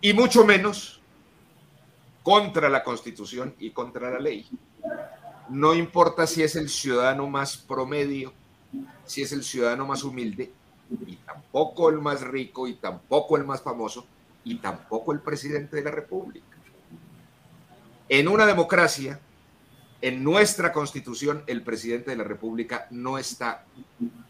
Y 0.00 0.12
mucho 0.14 0.44
menos 0.44 0.99
contra 2.30 2.68
la 2.68 2.84
constitución 2.84 3.56
y 3.58 3.70
contra 3.70 4.08
la 4.08 4.20
ley. 4.20 4.48
No 5.48 5.74
importa 5.74 6.28
si 6.28 6.44
es 6.44 6.54
el 6.54 6.68
ciudadano 6.68 7.26
más 7.26 7.56
promedio, 7.56 8.32
si 9.04 9.22
es 9.22 9.32
el 9.32 9.42
ciudadano 9.42 9.84
más 9.84 10.04
humilde, 10.04 10.52
y 11.08 11.16
tampoco 11.16 11.90
el 11.90 11.98
más 11.98 12.20
rico, 12.20 12.68
y 12.68 12.74
tampoco 12.74 13.36
el 13.36 13.44
más 13.44 13.62
famoso, 13.62 14.06
y 14.44 14.58
tampoco 14.58 15.12
el 15.12 15.18
presidente 15.18 15.74
de 15.78 15.82
la 15.82 15.90
República. 15.90 16.46
En 18.08 18.28
una 18.28 18.46
democracia, 18.46 19.18
en 20.00 20.22
nuestra 20.22 20.72
constitución, 20.72 21.42
el 21.48 21.64
presidente 21.64 22.12
de 22.12 22.16
la 22.16 22.22
República 22.22 22.86
no 22.92 23.18
está 23.18 23.64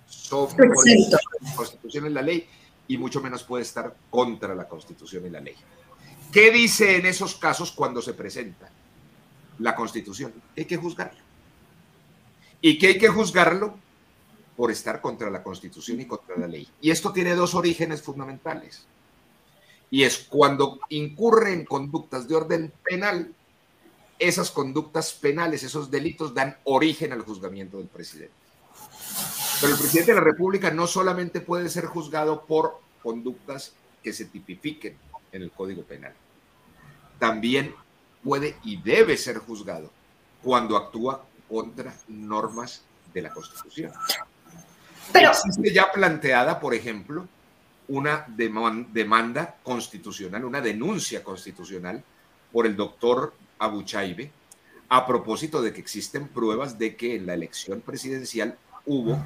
sobre 0.07 0.69
la 0.69 1.19
constitución 1.54 2.07
y 2.07 2.09
la 2.09 2.23
ley, 2.23 2.49
y 2.88 2.97
mucho 2.97 3.21
menos 3.21 3.42
puede 3.42 3.64
estar 3.64 3.95
contra 4.09 4.54
la 4.54 4.66
constitución 4.66 5.26
y 5.26 5.28
la 5.28 5.40
ley. 5.40 5.54
¿Qué 6.32 6.52
dice 6.52 6.96
en 6.96 7.06
esos 7.06 7.34
casos 7.34 7.72
cuando 7.72 8.00
se 8.00 8.14
presenta 8.14 8.70
la 9.58 9.75
Constitución? 9.75 10.32
Hay 10.56 10.64
que 10.64 10.76
juzgarlo. 10.76 11.18
¿Y 12.60 12.78
qué 12.78 12.88
hay 12.88 12.99
que 12.99 13.08
juzgarlo? 13.08 13.76
Por 14.56 14.70
estar 14.70 15.00
contra 15.00 15.30
la 15.30 15.42
Constitución 15.42 16.00
y 16.00 16.06
contra 16.06 16.37
la 16.37 16.46
ley. 16.46 16.68
Y 16.80 16.90
esto 16.90 17.12
tiene 17.12 17.34
dos 17.34 17.54
orígenes 17.54 18.02
fundamentales. 18.02 18.84
Y 19.90 20.04
es 20.04 20.18
cuando 20.28 20.78
incurre 20.90 21.52
en 21.52 21.64
conductas 21.64 22.28
de 22.28 22.37
orden 22.37 22.72
penal, 22.84 23.34
esas 24.18 24.50
conductas 24.52 25.12
penales, 25.14 25.64
esos 25.64 25.90
delitos 25.90 26.32
dan 26.32 26.56
origen 26.64 27.12
al 27.12 27.22
juzgamiento 27.22 27.78
del 27.78 27.88
presidente. 27.88 28.34
Pero 29.60 29.72
el 29.72 29.78
presidente 29.78 30.12
de 30.12 30.18
la 30.20 30.25
República 30.25 30.70
no 30.70 30.87
solamente 30.87 31.40
puede 31.40 31.68
ser 31.68 31.87
juzgado 31.87 32.44
por 32.44 32.80
conductas 33.02 33.72
que 34.02 34.12
se 34.12 34.26
tipifiquen 34.26 34.96
en 35.32 35.42
el 35.42 35.50
Código 35.50 35.82
Penal. 35.82 36.12
También 37.18 37.75
puede 38.22 38.56
y 38.64 38.80
debe 38.80 39.16
ser 39.16 39.38
juzgado 39.38 39.90
cuando 40.42 40.76
actúa 40.76 41.25
contra 41.49 41.94
normas 42.08 42.82
de 43.12 43.22
la 43.22 43.30
Constitución. 43.30 43.92
Pero, 45.12 45.30
Existe 45.30 45.72
ya 45.72 45.90
planteada, 45.90 46.60
por 46.60 46.75
ejemplo, 46.75 47.26
una 47.88 48.25
demanda 48.28 49.56
constitucional, 49.62 50.44
una 50.44 50.60
denuncia 50.60 51.25
constitucional 51.25 52.02
por 52.52 52.66
el 52.66 52.76
doctor 52.76 53.34
Abuchaibe 53.58 54.30
a 54.88 55.06
propósito 55.06 55.60
de 55.62 55.72
que 55.72 55.80
existen 55.80 56.28
pruebas 56.28 56.78
de 56.78 56.96
que 56.96 57.16
en 57.16 57.26
la 57.26 57.34
elección 57.34 57.80
presidencial 57.80 58.56
hubo 58.87 59.25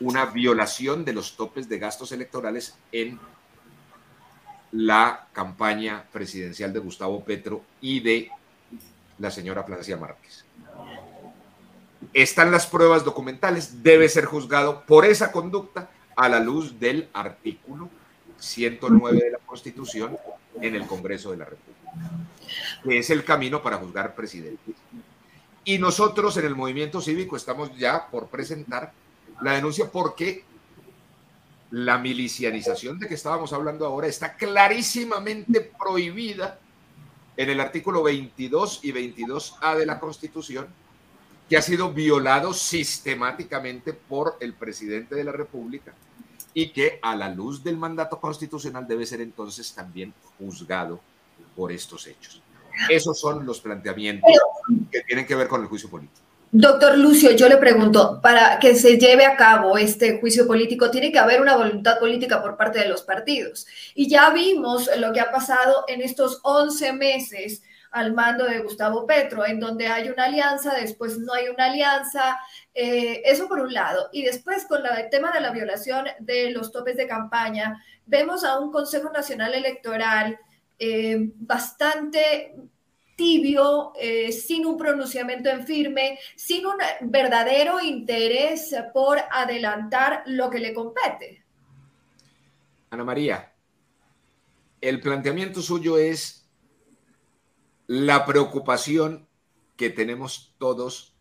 una 0.00 0.26
violación 0.26 1.04
de 1.04 1.12
los 1.12 1.36
topes 1.36 1.68
de 1.68 1.78
gastos 1.78 2.12
electorales 2.12 2.74
en 2.92 3.20
la 4.72 5.26
campaña 5.32 6.04
presidencial 6.10 6.72
de 6.72 6.80
Gustavo 6.80 7.22
Petro 7.22 7.62
y 7.80 8.00
de 8.00 8.30
la 9.18 9.30
señora 9.30 9.62
Francia 9.62 9.96
Márquez. 9.96 10.44
Están 12.12 12.50
las 12.50 12.66
pruebas 12.66 13.04
documentales, 13.04 13.82
debe 13.82 14.08
ser 14.08 14.24
juzgado 14.24 14.84
por 14.86 15.04
esa 15.04 15.30
conducta 15.30 15.90
a 16.16 16.28
la 16.28 16.40
luz 16.40 16.78
del 16.80 17.08
artículo 17.12 17.88
109 18.38 19.18
de 19.18 19.30
la 19.30 19.38
Constitución 19.38 20.16
en 20.60 20.74
el 20.74 20.86
Congreso 20.86 21.30
de 21.30 21.36
la 21.36 21.44
República, 21.44 21.80
que 22.82 22.98
es 22.98 23.10
el 23.10 23.24
camino 23.24 23.62
para 23.62 23.76
juzgar 23.76 24.14
presidentes. 24.14 24.74
Y 25.64 25.78
nosotros 25.78 26.36
en 26.38 26.46
el 26.46 26.56
movimiento 26.56 27.00
cívico 27.00 27.36
estamos 27.36 27.76
ya 27.76 28.08
por 28.10 28.28
presentar 28.28 28.92
la 29.40 29.52
denuncia 29.52 29.90
porque 29.90 30.44
la 31.72 31.96
milicianización 31.96 32.98
de 32.98 33.08
que 33.08 33.14
estábamos 33.14 33.52
hablando 33.54 33.86
ahora 33.86 34.06
está 34.06 34.36
clarísimamente 34.36 35.72
prohibida 35.82 36.58
en 37.34 37.48
el 37.48 37.60
artículo 37.60 38.02
22 38.02 38.80
y 38.82 38.92
22A 38.92 39.76
de 39.76 39.86
la 39.86 39.98
Constitución, 39.98 40.66
que 41.48 41.56
ha 41.56 41.62
sido 41.62 41.90
violado 41.90 42.52
sistemáticamente 42.52 43.94
por 43.94 44.36
el 44.40 44.52
presidente 44.52 45.14
de 45.14 45.24
la 45.24 45.32
República 45.32 45.94
y 46.52 46.68
que 46.72 46.98
a 47.00 47.16
la 47.16 47.30
luz 47.30 47.64
del 47.64 47.78
mandato 47.78 48.20
constitucional 48.20 48.86
debe 48.86 49.06
ser 49.06 49.22
entonces 49.22 49.72
también 49.72 50.12
juzgado 50.38 51.00
por 51.56 51.72
estos 51.72 52.06
hechos. 52.06 52.42
Esos 52.90 53.18
son 53.18 53.46
los 53.46 53.60
planteamientos 53.60 54.30
que 54.90 55.00
tienen 55.04 55.26
que 55.26 55.34
ver 55.34 55.48
con 55.48 55.62
el 55.62 55.68
juicio 55.68 55.88
político. 55.88 56.20
Doctor 56.54 56.98
Lucio, 56.98 57.30
yo 57.30 57.48
le 57.48 57.56
pregunto, 57.56 58.20
para 58.20 58.58
que 58.58 58.74
se 58.74 58.98
lleve 58.98 59.24
a 59.24 59.36
cabo 59.36 59.78
este 59.78 60.20
juicio 60.20 60.46
político, 60.46 60.90
tiene 60.90 61.10
que 61.10 61.18
haber 61.18 61.40
una 61.40 61.56
voluntad 61.56 61.98
política 61.98 62.42
por 62.42 62.58
parte 62.58 62.78
de 62.80 62.88
los 62.88 63.00
partidos. 63.00 63.66
Y 63.94 64.06
ya 64.06 64.28
vimos 64.28 64.90
lo 64.98 65.14
que 65.14 65.20
ha 65.20 65.32
pasado 65.32 65.86
en 65.88 66.02
estos 66.02 66.40
11 66.42 66.92
meses 66.92 67.62
al 67.90 68.12
mando 68.12 68.44
de 68.44 68.58
Gustavo 68.58 69.06
Petro, 69.06 69.46
en 69.46 69.60
donde 69.60 69.86
hay 69.86 70.10
una 70.10 70.24
alianza, 70.24 70.74
después 70.74 71.18
no 71.18 71.32
hay 71.32 71.48
una 71.48 71.64
alianza, 71.64 72.38
eh, 72.74 73.22
eso 73.24 73.48
por 73.48 73.58
un 73.58 73.72
lado. 73.72 74.10
Y 74.12 74.22
después 74.22 74.66
con 74.66 74.82
el 74.84 75.08
tema 75.08 75.32
de 75.32 75.40
la 75.40 75.52
violación 75.52 76.04
de 76.18 76.50
los 76.50 76.70
topes 76.70 76.98
de 76.98 77.06
campaña, 77.06 77.82
vemos 78.04 78.44
a 78.44 78.58
un 78.58 78.70
Consejo 78.70 79.10
Nacional 79.10 79.54
Electoral 79.54 80.38
eh, 80.78 81.30
bastante 81.36 82.54
tibio, 83.16 83.92
eh, 83.98 84.32
sin 84.32 84.66
un 84.66 84.76
pronunciamiento 84.76 85.48
en 85.48 85.66
firme, 85.66 86.18
sin 86.36 86.66
un 86.66 86.76
verdadero 87.02 87.80
interés 87.80 88.74
por 88.92 89.18
adelantar 89.30 90.22
lo 90.26 90.50
que 90.50 90.58
le 90.58 90.74
compete. 90.74 91.44
Ana 92.90 93.04
María, 93.04 93.52
el 94.80 95.00
planteamiento 95.00 95.62
suyo 95.62 95.96
es 95.96 96.48
la 97.86 98.26
preocupación 98.26 99.28
que 99.76 99.90
tenemos 99.90 100.54
todos 100.58 101.14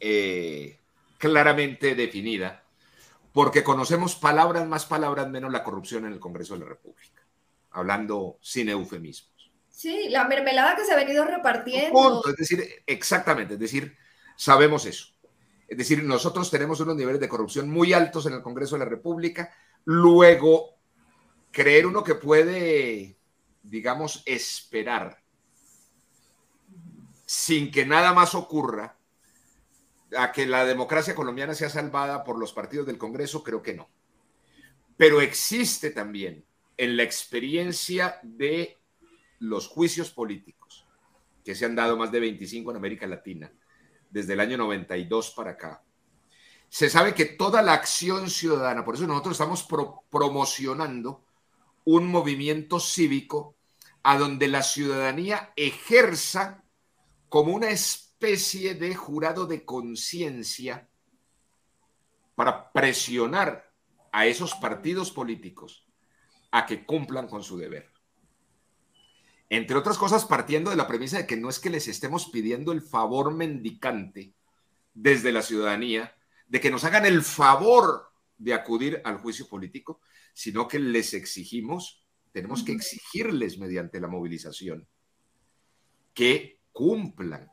eh, 0.00 0.80
claramente 1.18 1.94
definida, 1.94 2.64
porque 3.32 3.64
conocemos 3.64 4.14
palabras 4.14 4.66
más, 4.66 4.86
palabras 4.86 5.28
menos 5.28 5.52
la 5.52 5.64
corrupción 5.64 6.04
en 6.06 6.12
el 6.12 6.20
Congreso 6.20 6.54
de 6.54 6.60
la 6.60 6.66
República, 6.66 7.22
hablando 7.70 8.38
sin 8.40 8.68
eufemismo. 8.68 9.33
Sí, 9.74 10.08
la 10.08 10.24
mermelada 10.28 10.76
que 10.76 10.84
se 10.84 10.92
ha 10.92 10.96
venido 10.96 11.24
repartiendo. 11.24 12.22
es 12.28 12.36
decir, 12.36 12.64
exactamente, 12.86 13.54
es 13.54 13.60
decir, 13.60 13.96
sabemos 14.36 14.86
eso. 14.86 15.08
Es 15.66 15.76
decir, 15.76 16.04
nosotros 16.04 16.48
tenemos 16.48 16.78
unos 16.78 16.94
niveles 16.94 17.20
de 17.20 17.28
corrupción 17.28 17.68
muy 17.68 17.92
altos 17.92 18.26
en 18.26 18.34
el 18.34 18.42
Congreso 18.42 18.76
de 18.76 18.84
la 18.84 18.90
República. 18.90 19.52
Luego, 19.84 20.76
creer 21.50 21.86
uno 21.86 22.04
que 22.04 22.14
puede, 22.14 23.18
digamos, 23.64 24.22
esperar 24.26 25.20
sin 27.26 27.72
que 27.72 27.84
nada 27.84 28.12
más 28.12 28.36
ocurra 28.36 28.96
a 30.16 30.30
que 30.30 30.46
la 30.46 30.64
democracia 30.64 31.16
colombiana 31.16 31.52
sea 31.54 31.68
salvada 31.68 32.22
por 32.22 32.38
los 32.38 32.52
partidos 32.52 32.86
del 32.86 32.98
Congreso, 32.98 33.42
creo 33.42 33.60
que 33.60 33.74
no. 33.74 33.90
Pero 34.96 35.20
existe 35.20 35.90
también 35.90 36.44
en 36.76 36.96
la 36.96 37.02
experiencia 37.02 38.20
de 38.22 38.78
los 39.48 39.68
juicios 39.68 40.10
políticos, 40.10 40.86
que 41.44 41.54
se 41.54 41.64
han 41.64 41.74
dado 41.74 41.96
más 41.96 42.10
de 42.10 42.20
25 42.20 42.70
en 42.70 42.76
América 42.76 43.06
Latina, 43.06 43.52
desde 44.10 44.32
el 44.32 44.40
año 44.40 44.56
92 44.56 45.30
para 45.30 45.52
acá, 45.52 45.82
se 46.68 46.90
sabe 46.90 47.14
que 47.14 47.24
toda 47.24 47.62
la 47.62 47.74
acción 47.74 48.28
ciudadana, 48.28 48.84
por 48.84 48.96
eso 48.96 49.06
nosotros 49.06 49.34
estamos 49.34 49.68
promocionando 50.10 51.24
un 51.84 52.08
movimiento 52.08 52.80
cívico 52.80 53.56
a 54.02 54.18
donde 54.18 54.48
la 54.48 54.62
ciudadanía 54.62 55.52
ejerza 55.56 56.64
como 57.28 57.54
una 57.54 57.70
especie 57.70 58.74
de 58.74 58.94
jurado 58.94 59.46
de 59.46 59.64
conciencia 59.64 60.88
para 62.34 62.72
presionar 62.72 63.72
a 64.12 64.26
esos 64.26 64.54
partidos 64.54 65.10
políticos 65.10 65.86
a 66.50 66.66
que 66.66 66.84
cumplan 66.84 67.28
con 67.28 67.42
su 67.42 67.56
deber. 67.56 67.93
Entre 69.50 69.76
otras 69.76 69.98
cosas, 69.98 70.24
partiendo 70.24 70.70
de 70.70 70.76
la 70.76 70.88
premisa 70.88 71.18
de 71.18 71.26
que 71.26 71.36
no 71.36 71.48
es 71.48 71.58
que 71.58 71.70
les 71.70 71.88
estemos 71.88 72.30
pidiendo 72.30 72.72
el 72.72 72.82
favor 72.82 73.34
mendicante 73.34 74.32
desde 74.94 75.32
la 75.32 75.42
ciudadanía, 75.42 76.16
de 76.48 76.60
que 76.60 76.70
nos 76.70 76.84
hagan 76.84 77.06
el 77.06 77.22
favor 77.22 78.10
de 78.38 78.54
acudir 78.54 79.00
al 79.04 79.18
juicio 79.18 79.48
político, 79.48 80.00
sino 80.32 80.66
que 80.66 80.78
les 80.78 81.14
exigimos, 81.14 82.04
tenemos 82.32 82.62
que 82.62 82.72
exigirles 82.72 83.58
mediante 83.58 84.00
la 84.00 84.08
movilización 84.08 84.88
que 86.12 86.60
cumplan 86.72 87.50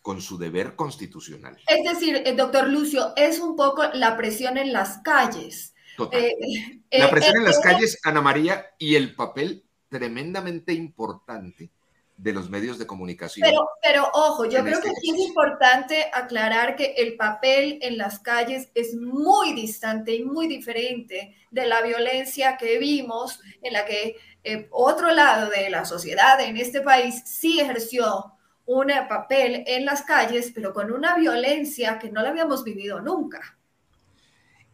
con 0.00 0.20
su 0.20 0.36
deber 0.36 0.74
constitucional. 0.74 1.56
Es 1.66 1.92
decir, 1.92 2.22
eh, 2.24 2.34
doctor 2.34 2.68
Lucio, 2.68 3.12
es 3.16 3.38
un 3.38 3.56
poco 3.56 3.84
la 3.94 4.16
presión 4.16 4.58
en 4.58 4.72
las 4.72 4.98
calles. 4.98 5.74
Eh, 6.10 6.80
la 6.90 7.10
presión 7.10 7.36
en 7.36 7.44
las 7.44 7.58
eh, 7.58 7.62
calles, 7.62 7.98
Ana 8.02 8.20
María, 8.20 8.66
y 8.78 8.96
el 8.96 9.14
papel 9.14 9.64
tremendamente 9.92 10.72
importante 10.72 11.70
de 12.16 12.32
los 12.32 12.48
medios 12.48 12.78
de 12.78 12.86
comunicación. 12.86 13.46
Pero, 13.46 13.68
pero 13.82 14.08
ojo, 14.14 14.46
yo 14.46 14.62
creo 14.62 14.78
este 14.78 14.88
que 14.88 15.10
es 15.10 15.18
importante 15.18 16.10
aclarar 16.12 16.76
que 16.76 16.94
el 16.96 17.16
papel 17.16 17.78
en 17.82 17.98
las 17.98 18.18
calles 18.20 18.70
es 18.74 18.94
muy 18.94 19.52
distante 19.52 20.14
y 20.14 20.24
muy 20.24 20.46
diferente 20.48 21.36
de 21.50 21.66
la 21.66 21.82
violencia 21.82 22.56
que 22.56 22.78
vimos, 22.78 23.40
en 23.60 23.74
la 23.74 23.84
que 23.84 24.16
eh, 24.44 24.68
otro 24.70 25.12
lado 25.12 25.50
de 25.50 25.68
la 25.68 25.84
sociedad 25.84 26.40
en 26.40 26.56
este 26.56 26.80
país 26.80 27.22
sí 27.26 27.60
ejerció 27.60 28.32
un 28.64 28.88
papel 29.08 29.64
en 29.66 29.84
las 29.84 30.02
calles, 30.02 30.52
pero 30.54 30.72
con 30.72 30.90
una 30.90 31.16
violencia 31.16 31.98
que 31.98 32.10
no 32.10 32.22
la 32.22 32.30
habíamos 32.30 32.64
vivido 32.64 33.00
nunca. 33.00 33.58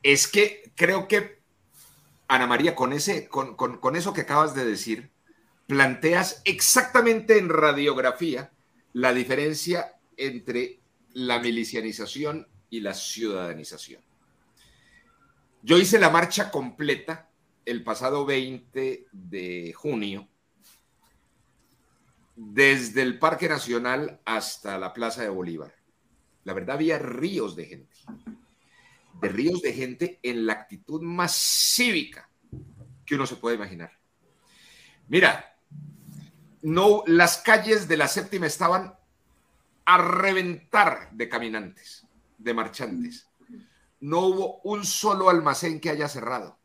Es 0.02 0.28
que 0.28 0.70
creo 0.76 1.09
que 1.09 1.38
Ana 2.28 2.46
María, 2.46 2.74
con, 2.74 2.92
ese, 2.92 3.26
con, 3.28 3.96
eso 3.96 4.12
que 4.12 4.20
acabas 4.20 4.54
de 4.54 4.66
decir, 4.66 5.10
planteas 5.66 6.42
exactamente 6.44 7.38
en 7.38 7.48
radiografía 7.48 8.52
la 8.92 9.14
diferencia 9.14 9.94
entre 10.18 10.80
la 11.14 11.38
milicianización 11.38 12.46
y 12.68 12.80
la 12.80 12.92
ciudadanización. 12.92 14.02
Yo 15.62 15.78
hice 15.78 15.98
la 15.98 16.10
marcha 16.10 16.50
completa 16.50 17.30
el 17.64 17.82
pasado 17.82 18.26
20 18.26 19.06
de 19.10 19.72
junio, 19.72 20.28
desde 22.36 23.02
el 23.02 23.18
Parque 23.18 23.48
Nacional 23.48 24.20
hasta 24.26 24.78
la 24.78 24.92
Plaza 24.92 25.22
de 25.22 25.28
Bolívar. 25.30 25.74
La 26.44 26.52
verdad, 26.52 26.76
había 26.76 26.98
ríos 26.98 27.56
de 27.56 27.64
gente 27.64 27.96
de 29.20 29.28
ríos 29.28 29.62
de 29.62 29.72
gente 29.72 30.20
en 30.22 30.46
la 30.46 30.54
actitud 30.54 31.02
más 31.02 31.35
cívica 31.35 32.28
que 33.04 33.14
uno 33.14 33.26
se 33.26 33.37
puede 33.37 33.57
imaginar. 33.57 33.98
Mira, 35.09 35.57
no, 36.62 37.02
las 37.07 37.38
calles 37.38 37.88
de 37.88 37.96
la 37.96 38.09
séptima 38.09 38.46
estaban 38.46 38.94
a 39.85 39.98
reventar 39.98 41.11
de 41.12 41.28
caminantes, 41.28 42.07
de 42.37 42.54
marchantes. 42.54 43.28
No 44.00 44.20
hubo 44.20 44.61
un 44.62 44.85
solo 44.85 45.31
almacén 45.31 45.81
que 45.81 45.90
haya 45.90 46.09
cerrado. 46.09 46.59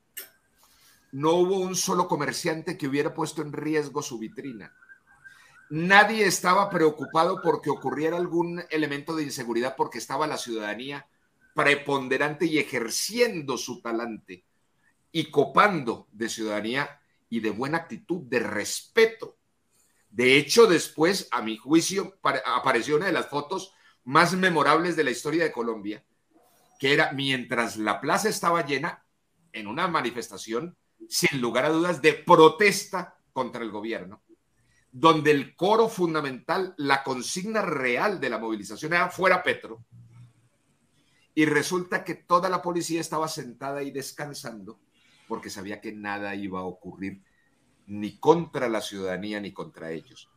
No 1.14 1.32
hubo 1.36 1.60
un 1.60 1.76
solo 1.76 2.08
comerciante 2.08 2.78
que 2.78 2.88
hubiera 2.88 3.14
puesto 3.14 3.42
en 3.42 3.54
riesgo 3.54 4.02
su 4.02 4.20
vitrina. 4.20 4.76
Nadie 5.70 6.26
estaba 6.26 6.70
preocupado 6.70 7.42
porque 7.42 7.70
ocurriera 7.70 8.18
algún 8.18 8.64
elemento 8.70 9.16
de 9.16 9.24
inseguridad 9.24 9.76
porque 9.78 10.00
estaba 10.00 10.28
la 10.28 10.38
ciudadanía 10.38 11.08
preponderante 11.54 12.46
y 12.46 12.58
ejerciendo 12.58 13.58
su 13.58 13.82
talante 13.82 14.46
y 15.12 15.30
copando 15.30 16.08
de 16.12 16.30
ciudadanía 16.30 17.00
y 17.30 17.40
de 17.40 17.52
buena 17.52 17.80
actitud, 17.80 18.22
de 18.24 18.40
respeto. 18.40 19.38
De 20.10 20.38
hecho, 20.38 20.68
después, 20.68 21.28
a 21.32 21.42
mi 21.42 21.58
juicio, 21.58 22.20
apareció 22.46 22.98
una 22.98 23.08
de 23.08 23.14
las 23.14 23.28
fotos 23.28 23.74
más 24.04 24.34
memorables 24.34 24.96
de 24.96 25.04
la 25.04 25.12
historia 25.12 25.44
de 25.44 25.52
Colombia, 25.52 26.04
que 26.80 26.94
era 26.94 27.12
mientras 27.14 27.78
la 27.78 28.02
plaza 28.02 28.30
estaba 28.30 28.66
llena 28.66 29.04
en 29.52 29.68
una 29.68 29.88
manifestación, 29.88 30.76
sin 31.08 31.42
lugar 31.42 31.66
a 31.66 31.70
dudas, 31.70 32.02
de 32.02 32.14
protesta 32.14 33.18
contra 33.32 33.64
el 33.64 33.72
gobierno, 33.72 34.22
donde 34.92 35.32
el 35.32 35.56
coro 35.56 35.90
fundamental, 35.90 36.74
la 36.78 37.04
consigna 37.04 37.62
real 37.62 38.20
de 38.20 38.30
la 38.30 38.38
movilización 38.38 38.94
era 38.94 39.10
fuera 39.10 39.42
Petro, 39.42 39.86
y 41.36 41.46
resulta 41.46 42.04
que 42.04 42.16
toda 42.16 42.50
la 42.50 42.62
policía 42.62 43.02
estaba 43.02 43.28
sentada 43.28 43.84
y 43.84 43.92
descansando 43.92 44.80
porque 45.28 45.50
sabía 45.50 45.82
que 45.82 45.92
nada 45.92 46.36
iba 46.36 46.60
a 46.60 46.64
ocurrir 46.64 47.22
ni 47.88 48.18
contra 48.18 48.70
la 48.70 48.82
ciudadanía 48.82 49.40
ni 49.40 49.52
contra 49.52 49.92
ellos. 49.92 50.30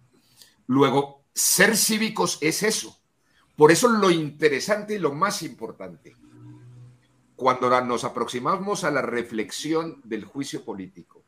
Luego, 0.66 1.24
ser 1.34 1.76
cívicos 1.76 2.38
es 2.40 2.62
eso. 2.62 2.98
Por 3.56 3.72
eso 3.72 3.88
lo 3.88 4.10
interesante 4.10 4.94
y 4.94 4.98
lo 4.98 5.12
más 5.12 5.42
importante, 5.42 6.16
cuando 7.36 7.68
nos 7.82 8.04
aproximamos 8.04 8.84
a 8.84 8.90
la 8.90 9.02
reflexión 9.02 10.00
del 10.04 10.24
juicio 10.24 10.64
político, 10.64 11.22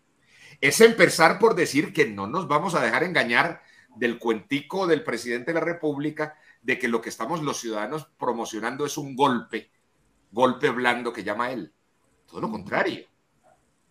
es 0.61 0.81
empezar 0.81 1.39
por 1.39 1.55
decir 1.55 1.93
que 1.93 2.07
no 2.07 2.27
nos 2.27 2.49
vamos 2.49 2.75
a 2.75 2.83
dejar 2.83 3.05
engañar 3.05 3.63
del 3.97 4.19
cuentico 4.19 4.87
del 4.87 5.05
presidente 5.05 5.53
de 5.53 5.61
la 5.61 5.65
República 5.65 6.37
de 6.69 6.79
que 6.79 6.87
lo 6.87 7.01
que 7.01 7.09
estamos 7.09 7.43
los 7.43 7.61
ciudadanos 7.61 8.11
promocionando 8.19 8.85
es 8.85 8.99
un 8.99 9.17
golpe, 9.17 9.73
golpe 10.31 10.69
blando 10.69 11.15
que 11.15 11.25
llama 11.25 11.51
él. 11.51 11.73
Todo 12.27 12.43
lo 12.43 12.51
contrario. 12.51 13.09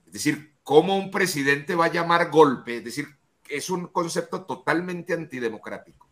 Es 0.06 0.14
decir, 0.14 0.54
¿cómo 0.62 0.96
un 0.96 1.10
presidente 1.10 1.74
va 1.74 1.86
a 1.86 1.92
llamar 1.92 2.30
golpe? 2.30 2.78
Es 2.78 2.84
decir, 2.84 3.08
es 3.50 3.72
un 3.72 3.88
concepto 3.88 4.46
totalmente 4.46 5.16
antidemocrático. 5.16 6.12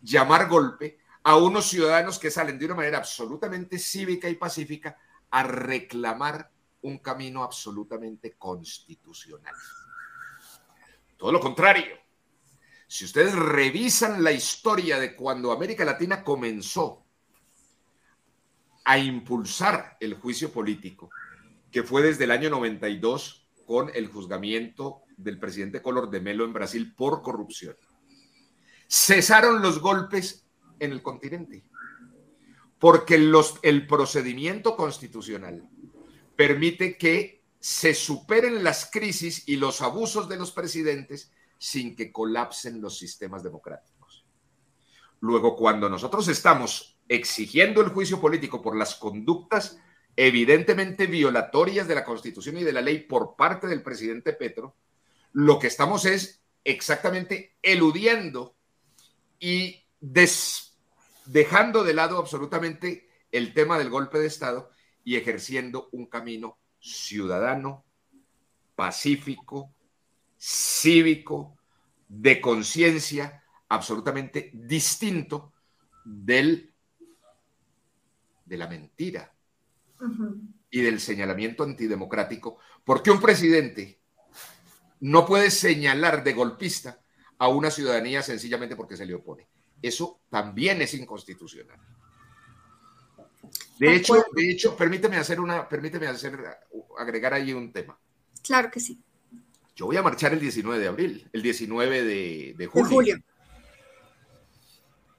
Llamar 0.00 0.48
golpe 0.48 1.00
a 1.24 1.34
unos 1.38 1.66
ciudadanos 1.66 2.20
que 2.20 2.30
salen 2.30 2.56
de 2.56 2.66
una 2.66 2.76
manera 2.76 2.98
absolutamente 2.98 3.76
cívica 3.76 4.28
y 4.28 4.36
pacífica 4.36 4.96
a 5.28 5.42
reclamar 5.42 6.52
un 6.82 6.98
camino 6.98 7.42
absolutamente 7.42 8.36
constitucional. 8.38 9.56
Todo 11.16 11.32
lo 11.32 11.40
contrario. 11.40 12.05
Si 12.86 13.04
ustedes 13.04 13.34
revisan 13.34 14.22
la 14.22 14.32
historia 14.32 14.98
de 14.98 15.16
cuando 15.16 15.50
América 15.50 15.84
Latina 15.84 16.22
comenzó 16.22 17.04
a 18.84 18.98
impulsar 18.98 19.96
el 20.00 20.14
juicio 20.14 20.52
político, 20.52 21.10
que 21.72 21.82
fue 21.82 22.02
desde 22.02 22.24
el 22.24 22.30
año 22.30 22.48
92 22.50 23.48
con 23.66 23.90
el 23.94 24.06
juzgamiento 24.06 25.02
del 25.16 25.40
presidente 25.40 25.82
Color 25.82 26.10
de 26.10 26.20
Melo 26.20 26.44
en 26.44 26.52
Brasil 26.52 26.94
por 26.94 27.22
corrupción. 27.22 27.76
Cesaron 28.88 29.60
los 29.60 29.80
golpes 29.80 30.46
en 30.78 30.92
el 30.92 31.02
continente, 31.02 31.64
porque 32.78 33.18
los, 33.18 33.56
el 33.62 33.88
procedimiento 33.88 34.76
constitucional 34.76 35.68
permite 36.36 36.96
que 36.96 37.42
se 37.58 37.94
superen 37.94 38.62
las 38.62 38.88
crisis 38.88 39.42
y 39.48 39.56
los 39.56 39.82
abusos 39.82 40.28
de 40.28 40.36
los 40.36 40.52
presidentes 40.52 41.32
sin 41.58 41.96
que 41.96 42.12
colapsen 42.12 42.80
los 42.80 42.98
sistemas 42.98 43.42
democráticos. 43.42 44.24
Luego, 45.20 45.56
cuando 45.56 45.88
nosotros 45.88 46.28
estamos 46.28 46.98
exigiendo 47.08 47.80
el 47.80 47.88
juicio 47.88 48.20
político 48.20 48.60
por 48.60 48.76
las 48.76 48.96
conductas 48.96 49.78
evidentemente 50.16 51.06
violatorias 51.06 51.86
de 51.86 51.94
la 51.94 52.04
Constitución 52.04 52.56
y 52.56 52.64
de 52.64 52.72
la 52.72 52.80
ley 52.80 53.00
por 53.00 53.36
parte 53.36 53.66
del 53.66 53.82
presidente 53.82 54.32
Petro, 54.32 54.76
lo 55.32 55.58
que 55.58 55.66
estamos 55.66 56.06
es 56.06 56.42
exactamente 56.64 57.56
eludiendo 57.62 58.56
y 59.38 59.84
dejando 61.26 61.84
de 61.84 61.94
lado 61.94 62.18
absolutamente 62.18 63.08
el 63.30 63.52
tema 63.52 63.78
del 63.78 63.90
golpe 63.90 64.18
de 64.18 64.26
Estado 64.26 64.70
y 65.04 65.16
ejerciendo 65.16 65.88
un 65.92 66.06
camino 66.06 66.58
ciudadano, 66.80 67.84
pacífico, 68.74 69.74
cívico, 70.36 71.56
de 72.08 72.40
conciencia, 72.40 73.42
absolutamente 73.68 74.50
distinto 74.52 75.52
del, 76.04 76.72
de 78.44 78.56
la 78.56 78.68
mentira 78.68 79.32
y 80.70 80.80
del 80.80 81.00
señalamiento 81.00 81.64
antidemocrático, 81.64 82.58
porque 82.84 83.10
un 83.10 83.20
presidente 83.20 83.98
no 85.00 85.26
puede 85.26 85.50
señalar 85.50 86.22
de 86.22 86.32
golpista 86.32 87.00
a 87.38 87.48
una 87.48 87.70
ciudadanía 87.70 88.22
sencillamente 88.22 88.76
porque 88.76 88.96
se 88.96 89.06
le 89.06 89.14
opone. 89.14 89.46
Eso 89.82 90.20
también 90.30 90.80
es 90.80 90.94
inconstitucional. 90.94 91.78
De 93.78 93.94
hecho, 93.94 94.14
de 94.32 94.50
hecho, 94.50 94.76
permíteme 94.76 95.16
hacer 95.16 95.38
una, 95.38 95.68
permíteme 95.68 96.06
hacer, 96.06 96.38
agregar 96.98 97.34
ahí 97.34 97.52
un 97.52 97.72
tema. 97.72 97.98
Claro 98.42 98.70
que 98.70 98.80
sí. 98.80 99.02
Yo 99.76 99.84
voy 99.84 99.98
a 99.98 100.02
marchar 100.02 100.32
el 100.32 100.40
19 100.40 100.80
de 100.80 100.88
abril, 100.88 101.28
el 101.34 101.42
19 101.42 102.02
de, 102.02 102.66
julio. 102.66 103.18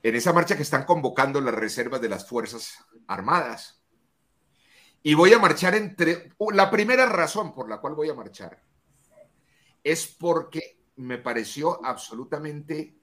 En 0.01 0.15
esa 0.15 0.33
marcha 0.33 0.55
que 0.55 0.63
están 0.63 0.83
convocando 0.83 1.39
las 1.39 1.53
reservas 1.53 2.01
de 2.01 2.09
las 2.09 2.27
Fuerzas 2.27 2.83
Armadas. 3.05 3.83
Y 5.03 5.13
voy 5.13 5.31
a 5.33 5.37
marchar 5.37 5.75
entre... 5.75 6.33
La 6.53 6.71
primera 6.71 7.05
razón 7.05 7.53
por 7.53 7.69
la 7.69 7.79
cual 7.79 7.93
voy 7.93 8.09
a 8.09 8.15
marchar 8.15 8.63
es 9.83 10.07
porque 10.07 10.79
me 10.95 11.19
pareció 11.19 11.85
absolutamente 11.85 12.97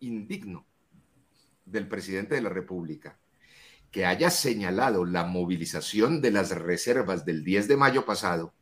indigno 0.00 0.66
del 1.64 1.88
presidente 1.88 2.34
de 2.34 2.42
la 2.42 2.50
República 2.50 3.18
que 3.90 4.04
haya 4.04 4.30
señalado 4.30 5.06
la 5.06 5.24
movilización 5.24 6.20
de 6.20 6.30
las 6.30 6.50
reservas 6.50 7.24
del 7.24 7.42
10 7.42 7.68
de 7.68 7.76
mayo 7.78 8.04
pasado 8.04 8.52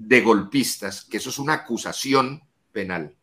de 0.00 0.22
golpistas, 0.22 1.04
que 1.04 1.18
eso 1.18 1.28
es 1.28 1.38
una 1.38 1.52
acusación 1.52 2.42
penal, 2.72 3.14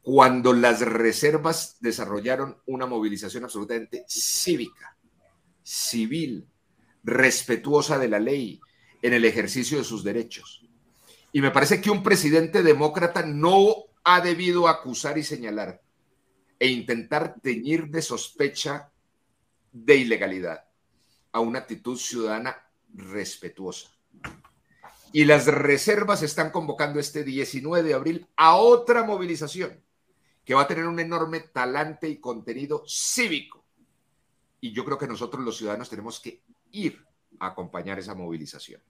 cuando 0.00 0.54
las 0.54 0.80
reservas 0.80 1.76
desarrollaron 1.80 2.56
una 2.64 2.86
movilización 2.86 3.44
absolutamente 3.44 4.06
cívica, 4.08 4.96
civil, 5.62 6.48
respetuosa 7.04 7.98
de 7.98 8.08
la 8.08 8.18
ley, 8.18 8.58
en 9.02 9.12
el 9.12 9.26
ejercicio 9.26 9.76
de 9.76 9.84
sus 9.84 10.02
derechos. 10.02 10.66
Y 11.30 11.42
me 11.42 11.50
parece 11.50 11.82
que 11.82 11.90
un 11.90 12.02
presidente 12.02 12.62
demócrata 12.62 13.22
no 13.22 13.74
ha 14.02 14.22
debido 14.22 14.66
acusar 14.66 15.18
y 15.18 15.22
señalar 15.22 15.82
e 16.58 16.68
intentar 16.68 17.38
teñir 17.42 17.88
de 17.88 18.00
sospecha 18.00 18.90
de 19.72 19.96
ilegalidad 19.96 20.64
a 21.32 21.40
una 21.40 21.58
actitud 21.58 21.98
ciudadana 21.98 22.56
respetuosa. 22.94 23.97
Y 25.12 25.24
las 25.24 25.46
reservas 25.46 26.22
están 26.22 26.50
convocando 26.50 27.00
este 27.00 27.24
19 27.24 27.88
de 27.88 27.94
abril 27.94 28.26
a 28.36 28.56
otra 28.56 29.04
movilización 29.04 29.80
que 30.44 30.54
va 30.54 30.62
a 30.62 30.66
tener 30.66 30.86
un 30.86 30.98
enorme 30.98 31.40
talante 31.40 32.08
y 32.08 32.18
contenido 32.18 32.82
cívico. 32.86 33.64
Y 34.60 34.72
yo 34.72 34.84
creo 34.84 34.98
que 34.98 35.06
nosotros 35.06 35.44
los 35.44 35.56
ciudadanos 35.56 35.90
tenemos 35.90 36.20
que 36.20 36.42
ir 36.72 37.04
a 37.38 37.48
acompañar 37.48 37.98
esa 37.98 38.14
movilización. 38.14 38.80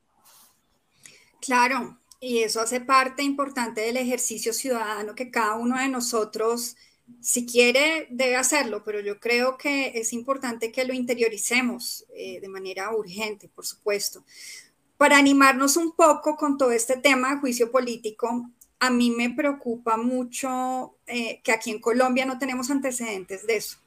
Claro, 1.41 1.99
y 2.21 2.39
eso 2.39 2.61
hace 2.61 2.81
parte 2.81 3.23
importante 3.23 3.81
del 3.81 3.97
ejercicio 3.97 4.53
ciudadano 4.53 5.15
que 5.15 5.31
cada 5.31 5.57
uno 5.57 5.79
de 5.79 5.89
nosotros, 5.89 6.77
si 7.21 7.47
quiere, 7.47 8.07
debe 8.11 8.37
hacerlo, 8.37 8.83
pero 8.85 9.01
yo 9.01 9.21
creo 9.21 9.57
que 9.57 9.99
es 9.99 10.13
importante 10.13 10.73
que 10.73 10.85
lo 10.85 10.95
interioricemos 10.95 12.05
eh, 12.15 12.41
de 12.41 12.49
manera 12.49 12.95
urgente, 12.95 13.49
por 13.49 13.67
supuesto. 13.67 14.25
Para 14.99 15.17
animarnos 15.17 15.77
un 15.77 15.93
poco 15.93 16.37
con 16.37 16.59
todo 16.59 16.73
este 16.73 16.97
tema 16.97 17.31
de 17.31 17.41
juicio 17.41 17.71
político, 17.71 18.51
a 18.81 18.91
mí 18.91 19.11
me 19.11 19.31
preocupa 19.31 19.97
mucho 19.97 20.97
eh, 21.07 21.41
que 21.43 21.53
aquí 21.53 21.71
en 21.71 21.81
Colombia 21.81 22.27
no 22.27 22.39
tenemos 22.39 22.69
antecedentes 22.71 23.47
de 23.47 23.57
eso. 23.57 23.79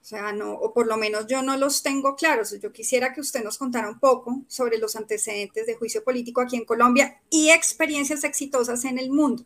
O 0.00 0.08
sea, 0.08 0.32
no, 0.32 0.52
o 0.52 0.72
por 0.72 0.86
lo 0.86 0.96
menos 0.96 1.26
yo 1.26 1.42
no 1.42 1.56
los 1.56 1.82
tengo 1.82 2.16
claros. 2.16 2.58
Yo 2.60 2.72
quisiera 2.72 3.12
que 3.12 3.20
usted 3.20 3.44
nos 3.44 3.58
contara 3.58 3.90
un 3.90 3.98
poco 3.98 4.42
sobre 4.48 4.78
los 4.78 4.96
antecedentes 4.96 5.66
de 5.66 5.74
juicio 5.74 6.02
político 6.02 6.40
aquí 6.40 6.56
en 6.56 6.64
Colombia 6.64 7.20
y 7.28 7.50
experiencias 7.50 8.24
exitosas 8.24 8.84
en 8.84 8.98
el 8.98 9.10
mundo, 9.10 9.44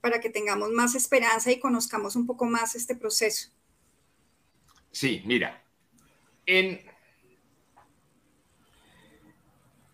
para 0.00 0.20
que 0.20 0.30
tengamos 0.30 0.70
más 0.70 0.94
esperanza 0.94 1.50
y 1.50 1.58
conozcamos 1.58 2.14
un 2.14 2.26
poco 2.26 2.44
más 2.44 2.76
este 2.76 2.94
proceso. 2.94 3.48
Sí, 4.92 5.22
mira, 5.24 5.64
en, 6.46 6.80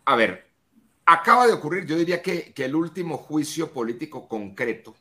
a 0.09 0.17
ver, 0.17 0.51
acaba 1.05 1.47
de 1.47 1.53
ocurrir, 1.53 1.85
yo 1.85 1.95
diría 1.95 2.23
que, 2.23 2.55
el 2.57 2.75
último 2.75 3.19
juicio 3.19 3.75
político 3.75 4.27
concreto 4.27 4.95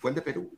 fue 0.00 0.10
el 0.10 0.16
de 0.16 0.22
Perú. 0.22 0.50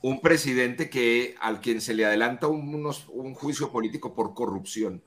Un 0.00 0.22
presidente 0.22 0.88
que 0.88 1.34
al 1.38 1.60
quien 1.60 1.82
se 1.82 1.92
le 1.92 2.06
adelanta 2.06 2.46
un, 2.46 2.90
un 3.08 3.34
juicio 3.34 3.70
político 3.70 4.14
por 4.14 4.32
corrupción 4.32 5.04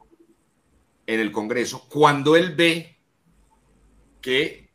en 1.07 1.19
el 1.19 1.31
Congreso, 1.31 1.89
cuando 1.89 2.35
él 2.35 2.53
ve 2.55 2.99
que 4.21 4.69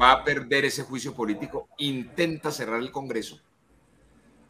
va 0.00 0.12
a 0.12 0.24
perder 0.24 0.64
ese 0.64 0.82
juicio 0.82 1.12
político, 1.14 1.68
intenta 1.76 2.50
cerrar 2.50 2.80
el 2.80 2.90
Congreso. 2.90 3.38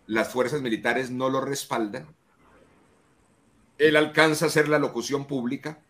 Las 0.07 0.29
fuerzas 0.29 0.62
militares 0.62 1.11
no 1.11 1.29
lo 1.29 1.40
respaldan 1.40 2.07
él 3.78 3.96
alcanza 3.96 4.46
a 4.46 4.48
hacer 4.48 4.68
la 4.68 4.78
locución 4.78 5.26
pública, 5.26 5.82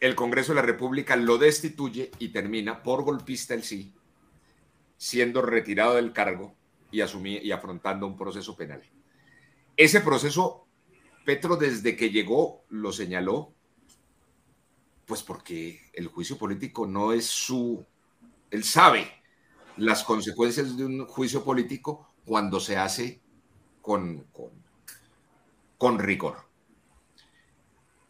el 0.00 0.14
Congreso 0.14 0.52
de 0.52 0.56
la 0.56 0.66
República 0.66 1.16
lo 1.16 1.38
destituye 1.38 2.10
y 2.18 2.28
termina 2.28 2.82
por 2.82 3.02
golpista 3.02 3.54
el 3.54 3.62
sí, 3.62 3.92
siendo 4.96 5.42
retirado 5.42 5.94
del 5.94 6.12
cargo 6.12 6.54
y, 6.90 7.00
y 7.00 7.52
afrontando 7.52 8.06
un 8.06 8.16
proceso 8.16 8.56
penal. 8.56 8.82
Ese 9.76 10.00
proceso, 10.00 10.66
Petro 11.24 11.56
desde 11.56 11.96
que 11.96 12.10
llegó 12.10 12.64
lo 12.68 12.92
señaló, 12.92 13.52
pues 15.06 15.22
porque 15.22 15.80
el 15.92 16.08
juicio 16.08 16.36
político 16.36 16.86
no 16.86 17.12
es 17.12 17.26
su... 17.26 17.84
Él 18.50 18.64
sabe 18.64 19.10
las 19.76 20.04
consecuencias 20.04 20.76
de 20.76 20.84
un 20.84 21.06
juicio 21.06 21.44
político 21.44 22.14
cuando 22.24 22.60
se 22.60 22.76
hace 22.76 23.20
con 23.82 24.26
con 25.78 25.98
rigor. 25.98 26.46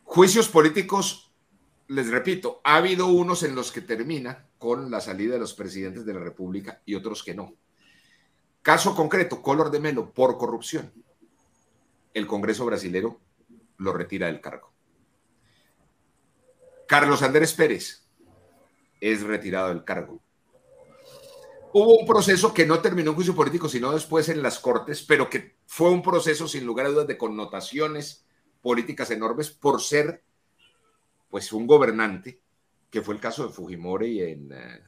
Juicios 0.05 0.49
políticos, 0.49 1.33
les 1.89 2.09
repito, 2.09 2.61
ha 2.65 2.77
habido 2.77 3.07
unos 3.07 3.43
en 3.43 3.55
los 3.55 3.73
que 3.73 3.81
termina 3.81 4.47
con 4.59 4.91
la 4.91 5.01
salida 5.01 5.35
de 5.35 5.41
los 5.41 5.55
presidentes 5.55 6.07
de 6.07 6.15
la 6.15 6.21
República 6.21 6.83
y 6.85 6.95
otros 6.95 7.23
que 7.23 7.35
no. 7.35 7.55
Caso 8.63 8.95
concreto, 8.95 9.43
Color 9.43 9.71
de 9.71 9.81
Melo, 9.81 10.13
por 10.13 10.39
corrupción. 10.39 10.93
El 12.15 12.27
Congreso 12.27 12.65
brasilero 12.65 13.21
lo 13.77 13.93
retira 13.93 14.27
del 14.27 14.41
cargo. 14.41 14.73
Carlos 16.89 17.23
Andrés 17.23 17.53
Pérez 17.53 18.07
es 19.01 19.23
retirado 19.23 19.69
del 19.69 19.85
cargo 19.85 20.26
hubo 21.73 21.99
un 21.99 22.07
proceso 22.07 22.53
que 22.55 22.67
no 22.67 22.81
terminó 22.81 23.11
en 23.11 23.17
juicio 23.17 23.35
político, 23.35 23.69
sino 23.69 23.93
después 23.93 24.29
en 24.29 24.43
las 24.43 24.59
Cortes, 24.59 25.03
pero 25.03 25.29
que 25.29 25.57
fue 25.67 25.91
un 25.91 26.03
proceso 26.03 26.49
sin 26.49 26.65
lugar 26.65 26.87
a 26.87 26.91
dudas 26.91 27.07
de 27.07 27.19
connotaciones 27.19 28.27
políticas 28.63 29.11
enormes 29.11 29.51
por 29.51 29.81
ser, 29.81 30.25
pues, 31.31 31.53
un 31.53 31.67
gobernante, 31.67 32.41
que 32.91 33.03
fue 33.03 33.15
el 33.15 33.21
caso 33.21 33.47
de 33.47 33.53
Fujimori 33.53 34.23
en, 34.23 34.53
eh, 34.53 34.83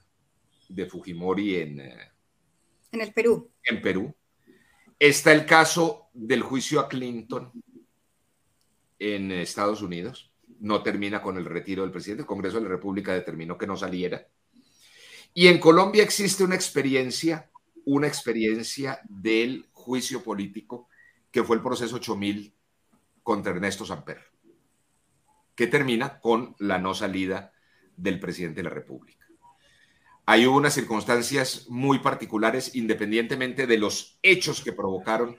de 0.69 0.87
Fujimori 0.87 1.57
en, 1.57 1.81
en 2.93 3.01
el 3.01 3.13
Perú. 3.13 3.51
En 3.65 3.83
Perú. 3.83 4.15
Está 4.99 5.33
el 5.33 5.47
caso 5.47 6.09
del 6.13 6.43
juicio 6.43 6.81
a 6.81 6.89
Clinton 6.89 7.53
en 8.99 9.31
Estados 9.31 9.83
Unidos. 9.83 10.33
No 10.61 10.83
termina 10.83 11.23
con 11.23 11.37
el 11.37 11.45
retiro 11.45 11.83
del 11.83 11.93
presidente. 11.93 12.23
El 12.23 12.27
Congreso 12.27 12.57
de 12.57 12.65
la 12.65 12.71
República 12.71 13.13
determinó 13.13 13.57
que 13.57 13.67
no 13.67 13.77
saliera. 13.77 14.27
Y 15.39 15.47
en 15.47 15.61
Colombia 15.61 16.03
existe 16.03 16.43
una 16.43 16.57
experiencia, 16.57 17.49
una 17.85 18.09
experiencia 18.09 18.99
del 19.09 19.69
juicio 19.71 20.25
político 20.25 20.89
que 21.31 21.45
fue 21.45 21.55
el 21.55 21.63
proceso 21.63 21.95
8000 21.95 22.53
contra 23.23 23.53
Ernesto 23.53 23.87
Samper, 23.87 24.19
que 25.55 25.69
termina 25.69 26.19
con 26.19 26.57
la 26.59 26.79
no 26.79 26.93
salida 26.93 27.53
del 27.97 28.19
presidente 28.19 28.57
de 28.57 28.65
la 28.65 28.75
República. 28.75 29.29
Hay 30.27 30.45
unas 30.47 30.75
circunstancias 30.75 31.67
muy 31.69 32.01
particulares, 32.01 32.75
independientemente 32.75 33.69
de 33.69 33.79
los 33.79 34.19
hechos 34.23 34.61
que 34.61 34.73
provocaron 34.73 35.37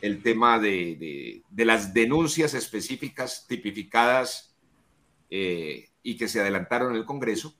el 0.00 0.22
tema 0.22 0.58
de, 0.58 1.42
las 1.54 1.92
denuncias 1.92 2.54
específicas 2.54 3.44
tipificadas 3.46 4.56
eh, 5.28 5.90
y 6.02 6.16
que 6.16 6.28
se 6.28 6.40
adelantaron 6.40 6.92
en 6.92 6.96
el 6.96 7.04
Congreso, 7.04 7.58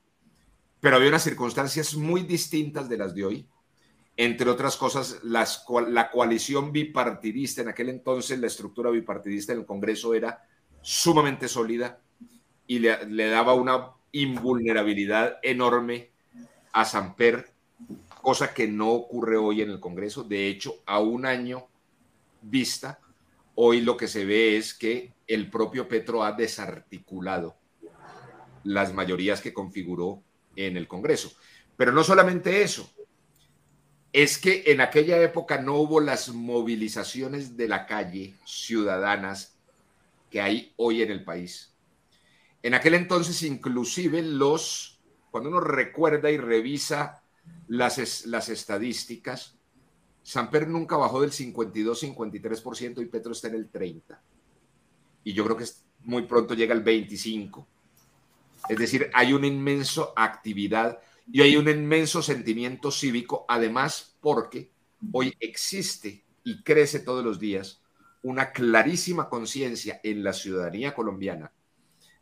pero 0.81 0.97
había 0.97 1.09
unas 1.09 1.25
circunstancias 1.25 1.95
muy 1.95 2.23
distintas 2.23 2.89
de 2.89 2.99
las 2.99 3.15
de 3.15 3.25
hoy. 3.25 3.47
Entre 4.17 4.51
otras 4.51 4.77
cosas, 4.77 5.21
la 5.23 6.11
coalición 6.11 6.73
bipartidista, 6.73 7.63
en 7.63 7.69
aquel 7.69 7.89
entonces 7.89 8.39
la 8.39 8.49
estructura 8.49 8.91
bipartidista 8.91 9.53
en 9.53 9.61
el 9.61 9.67
Congreso 9.67 10.15
era 10.15 10.43
sumamente 10.83 11.49
sólida 11.49 12.01
y 12.67 12.81
le, 12.81 13.07
le 13.07 13.29
daba 13.29 13.55
una 13.55 13.93
invulnerabilidad 14.13 15.39
enorme 15.43 16.11
a 16.73 16.85
Samper, 16.85 17.53
cosa 18.23 18.53
que 18.53 18.67
no 18.67 18.91
ocurre 18.91 19.37
hoy 19.37 19.63
en 19.63 19.71
el 19.71 19.81
Congreso. 19.81 20.25
De 20.25 20.49
hecho, 20.49 20.83
a 20.87 20.99
un 20.99 21.25
año 21.25 21.69
vista, 22.43 23.01
hoy 23.55 23.81
lo 23.81 23.97
que 23.97 24.09
se 24.09 24.25
ve 24.25 24.57
es 24.57 24.75
que 24.75 25.13
el 25.27 25.51
propio 25.51 25.89
Petro 25.89 26.25
ha 26.25 26.33
desarticulado 26.33 27.57
las 28.65 28.93
mayorías 28.93 29.41
que 29.41 29.55
configuró 29.55 30.23
en 30.67 30.77
el 30.77 30.89
Congreso. 30.89 31.33
Pero 31.77 31.93
no 31.93 32.03
solamente 32.03 32.63
eso, 32.63 32.91
es 34.13 34.39
que 34.39 34.65
en 34.67 34.81
aquella 34.81 35.23
época 35.23 35.61
no 35.61 35.77
hubo 35.77 36.01
las 36.01 36.31
movilizaciones 36.31 37.57
de 37.57 37.69
la 37.69 37.87
calle 37.87 38.35
ciudadanas 38.45 39.57
que 40.31 40.41
hay 40.41 40.73
hoy 40.77 41.03
en 41.03 41.11
el 41.11 41.25
país. 41.25 41.73
En 42.63 42.75
aquel 42.75 42.95
entonces 42.95 43.43
inclusive 43.43 44.23
los, 44.23 45.01
cuando 45.31 45.51
uno 45.51 45.61
recuerda 45.61 46.31
y 46.31 46.39
revisa 46.39 47.23
las, 47.69 48.27
las 48.27 48.49
estadísticas, 48.49 49.55
Samper 50.23 50.69
nunca 50.69 50.97
bajó 50.97 51.21
del 51.21 51.31
52-53% 51.31 53.01
y 53.01 53.07
Petro 53.07 53.33
está 53.33 53.49
en 53.49 53.55
el 53.55 53.71
30%. 53.71 54.19
Y 55.25 55.33
yo 55.33 55.45
creo 55.45 55.57
que 55.57 55.67
muy 56.05 56.23
pronto 56.23 56.55
llega 56.55 56.75
al 56.75 56.85
25%. 56.85 57.65
Es 58.69 58.79
decir, 58.79 59.11
hay 59.15 59.33
una 59.33 59.47
inmensa 59.47 60.07
actividad 60.17 60.99
y 61.31 61.43
hay 61.43 61.57
un 61.57 61.69
inmenso 61.69 62.23
sentimiento 62.23 62.91
cívico, 62.91 63.45
además 63.49 64.17
porque 64.21 64.71
hoy 65.13 65.35
existe 65.41 66.25
y 66.45 66.63
crece 66.63 67.01
todos 67.01 67.25
los 67.25 67.39
días 67.39 67.83
una 68.23 68.53
clarísima 68.53 69.29
conciencia 69.29 70.01
en 70.03 70.25
la 70.25 70.33
ciudadanía 70.33 70.95
colombiana 70.95 71.53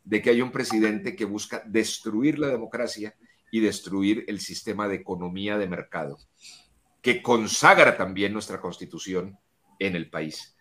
de 0.03 0.21
que 0.21 0.29
hay 0.29 0.41
un 0.41 0.51
presidente 0.51 1.15
que 1.15 1.25
busca 1.25 1.63
destruir 1.65 2.39
la 2.39 2.47
democracia 2.47 3.15
y 3.51 3.59
destruir 3.59 4.23
el 4.27 4.39
sistema 4.39 4.87
de 4.87 4.95
economía 4.95 5.57
de 5.57 5.67
mercado, 5.67 6.17
que 7.01 7.21
consagra 7.21 7.97
también 7.97 8.31
nuestra 8.31 8.61
constitución 8.61 9.37
en 9.79 9.95
el 9.95 10.09
país. 10.09 10.55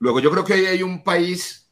Luego, 0.00 0.20
yo 0.20 0.30
creo 0.30 0.44
que 0.44 0.54
hay 0.54 0.82
un 0.82 1.02
país 1.02 1.67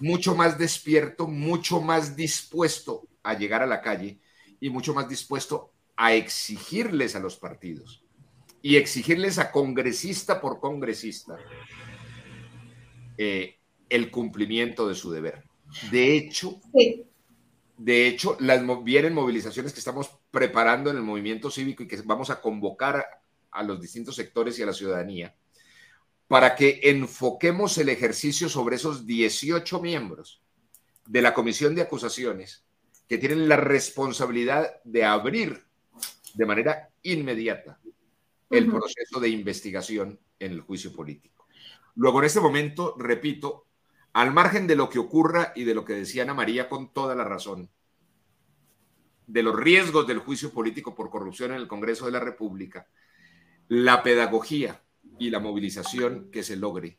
mucho 0.00 0.34
más 0.34 0.58
despierto, 0.58 1.26
mucho 1.26 1.80
más 1.80 2.16
dispuesto 2.16 3.06
a 3.22 3.34
llegar 3.34 3.62
a 3.62 3.66
la 3.66 3.80
calle 3.80 4.18
y 4.60 4.70
mucho 4.70 4.94
más 4.94 5.08
dispuesto 5.08 5.72
a 5.96 6.14
exigirles 6.14 7.14
a 7.14 7.20
los 7.20 7.36
partidos 7.36 8.02
y 8.62 8.76
exigirles 8.76 9.38
a 9.38 9.52
congresista 9.52 10.40
por 10.40 10.60
congresista 10.60 11.38
eh, 13.16 13.58
el 13.88 14.10
cumplimiento 14.10 14.88
de 14.88 14.94
su 14.94 15.10
deber. 15.10 15.44
De 15.90 16.16
hecho, 16.16 16.60
de 17.76 18.06
hecho, 18.08 18.36
las 18.40 18.62
vienen 18.84 19.14
movilizaciones 19.14 19.72
que 19.72 19.78
estamos 19.78 20.10
preparando 20.30 20.90
en 20.90 20.96
el 20.96 21.02
movimiento 21.02 21.50
cívico 21.50 21.82
y 21.82 21.88
que 21.88 22.00
vamos 22.02 22.30
a 22.30 22.40
convocar 22.40 23.06
a 23.50 23.62
los 23.62 23.80
distintos 23.80 24.16
sectores 24.16 24.58
y 24.58 24.62
a 24.62 24.66
la 24.66 24.72
ciudadanía 24.72 25.34
para 26.30 26.54
que 26.54 26.78
enfoquemos 26.84 27.76
el 27.78 27.88
ejercicio 27.88 28.48
sobre 28.48 28.76
esos 28.76 29.04
18 29.04 29.80
miembros 29.80 30.40
de 31.08 31.22
la 31.22 31.34
Comisión 31.34 31.74
de 31.74 31.82
Acusaciones 31.82 32.64
que 33.08 33.18
tienen 33.18 33.48
la 33.48 33.56
responsabilidad 33.56 34.80
de 34.84 35.04
abrir 35.04 35.64
de 36.34 36.46
manera 36.46 36.88
inmediata 37.02 37.80
el 38.48 38.68
proceso 38.68 39.18
de 39.18 39.28
investigación 39.30 40.20
en 40.38 40.52
el 40.52 40.60
juicio 40.60 40.92
político. 40.92 41.48
Luego, 41.96 42.20
en 42.20 42.26
este 42.26 42.38
momento, 42.38 42.94
repito, 42.96 43.66
al 44.12 44.32
margen 44.32 44.68
de 44.68 44.76
lo 44.76 44.88
que 44.88 45.00
ocurra 45.00 45.52
y 45.56 45.64
de 45.64 45.74
lo 45.74 45.84
que 45.84 45.94
decía 45.94 46.22
Ana 46.22 46.34
María 46.34 46.68
con 46.68 46.92
toda 46.92 47.16
la 47.16 47.24
razón, 47.24 47.68
de 49.26 49.42
los 49.42 49.56
riesgos 49.56 50.06
del 50.06 50.20
juicio 50.20 50.52
político 50.52 50.94
por 50.94 51.10
corrupción 51.10 51.50
en 51.50 51.56
el 51.56 51.66
Congreso 51.66 52.06
de 52.06 52.12
la 52.12 52.20
República, 52.20 52.86
la 53.66 54.04
pedagogía 54.04 54.80
y 55.20 55.30
la 55.30 55.38
movilización 55.38 56.30
que 56.32 56.42
se 56.42 56.56
logre, 56.56 56.98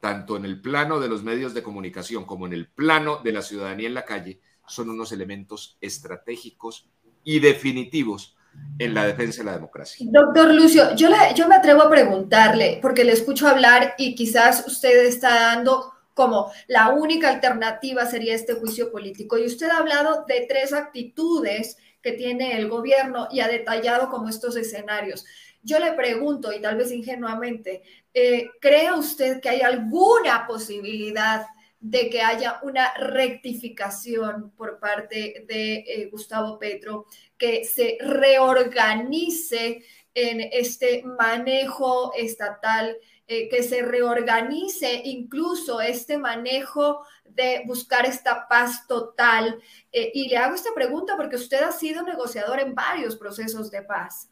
tanto 0.00 0.36
en 0.36 0.44
el 0.44 0.60
plano 0.60 0.98
de 0.98 1.08
los 1.08 1.22
medios 1.22 1.54
de 1.54 1.62
comunicación 1.62 2.24
como 2.24 2.46
en 2.46 2.52
el 2.54 2.68
plano 2.68 3.20
de 3.22 3.32
la 3.32 3.42
ciudadanía 3.42 3.86
en 3.86 3.94
la 3.94 4.04
calle, 4.04 4.40
son 4.66 4.90
unos 4.90 5.12
elementos 5.12 5.78
estratégicos 5.80 6.88
y 7.22 7.38
definitivos 7.40 8.36
en 8.78 8.94
la 8.94 9.06
defensa 9.06 9.42
de 9.42 9.46
la 9.46 9.54
democracia. 9.54 10.06
Doctor 10.10 10.52
Lucio, 10.54 10.94
yo, 10.96 11.08
yo 11.34 11.48
me 11.48 11.54
atrevo 11.54 11.82
a 11.82 11.90
preguntarle, 11.90 12.78
porque 12.82 13.04
le 13.04 13.12
escucho 13.12 13.46
hablar 13.46 13.94
y 13.98 14.14
quizás 14.14 14.64
usted 14.66 15.06
está 15.06 15.34
dando 15.34 15.92
como 16.14 16.50
la 16.66 16.88
única 16.88 17.28
alternativa 17.30 18.04
sería 18.04 18.34
este 18.34 18.54
juicio 18.54 18.90
político. 18.90 19.38
Y 19.38 19.46
usted 19.46 19.68
ha 19.68 19.78
hablado 19.78 20.24
de 20.26 20.46
tres 20.48 20.72
actitudes 20.72 21.76
que 22.02 22.12
tiene 22.12 22.58
el 22.58 22.68
gobierno 22.68 23.28
y 23.30 23.38
ha 23.40 23.46
detallado 23.46 24.08
como 24.10 24.28
estos 24.28 24.56
escenarios. 24.56 25.24
Yo 25.68 25.78
le 25.78 25.92
pregunto, 25.92 26.50
y 26.50 26.62
tal 26.62 26.78
vez 26.78 26.90
ingenuamente, 26.90 27.82
eh, 28.14 28.48
¿cree 28.58 28.90
usted 28.90 29.38
que 29.38 29.50
hay 29.50 29.60
alguna 29.60 30.46
posibilidad 30.46 31.44
de 31.78 32.08
que 32.08 32.22
haya 32.22 32.58
una 32.62 32.94
rectificación 32.94 34.50
por 34.56 34.80
parte 34.80 35.44
de 35.46 35.84
eh, 35.86 36.08
Gustavo 36.10 36.58
Petro, 36.58 37.04
que 37.36 37.66
se 37.66 37.98
reorganice 38.00 39.84
en 40.14 40.40
este 40.40 41.02
manejo 41.04 42.14
estatal, 42.14 42.96
eh, 43.26 43.50
que 43.50 43.62
se 43.62 43.82
reorganice 43.82 45.02
incluso 45.04 45.82
este 45.82 46.16
manejo 46.16 47.04
de 47.26 47.64
buscar 47.66 48.06
esta 48.06 48.48
paz 48.48 48.86
total. 48.86 49.60
Y 49.92 50.30
le 50.30 50.38
hago 50.38 50.54
esta 50.54 50.72
pregunta 50.74 51.14
porque 51.14 51.36
usted 51.36 51.60
ha 51.62 51.72
sido 51.72 52.02
negociador 52.04 52.58
en 52.58 52.74
varios 52.74 53.16
procesos 53.16 53.70
de 53.70 53.82
paz. 53.82 54.30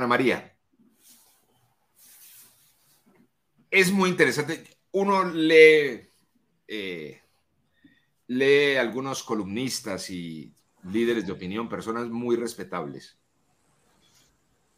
Ana 0.00 0.06
María, 0.06 0.56
es 3.70 3.92
muy 3.92 4.08
interesante 4.08 4.64
uno 4.92 5.24
lee, 5.24 6.08
eh, 6.66 7.20
lee 8.28 8.76
algunos 8.76 9.22
columnistas 9.22 10.08
y 10.08 10.52
líderes 10.90 11.26
de 11.26 11.32
opinión, 11.32 11.68
personas 11.68 12.08
muy 12.08 12.36
respetables, 12.36 13.18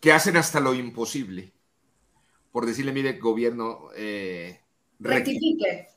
que 0.00 0.12
hacen 0.12 0.36
hasta 0.36 0.58
lo 0.58 0.74
imposible 0.74 1.52
por 2.50 2.66
decirle, 2.66 2.92
mire, 2.92 3.14
gobierno, 3.14 3.88
eh, 3.96 4.60
rectifique. 4.98 5.88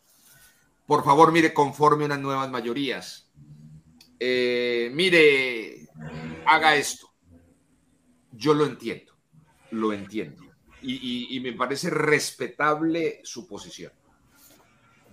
Por 0.85 1.03
favor, 1.03 1.31
mire, 1.31 1.51
conforme 1.51 2.05
unas 2.05 2.19
nuevas 2.19 2.49
mayorías. 2.49 3.29
Eh, 4.19 4.89
mire, 4.93 5.89
haga 6.45 6.75
esto. 6.75 7.09
Yo 8.31 8.53
lo 8.53 8.65
entiendo, 8.65 9.14
lo 9.71 9.93
entiendo. 9.93 10.43
y 10.81 11.39
me 11.41 11.53
parece 11.53 11.89
respetable 11.89 13.21
su 13.23 13.47
posición. 13.47 13.91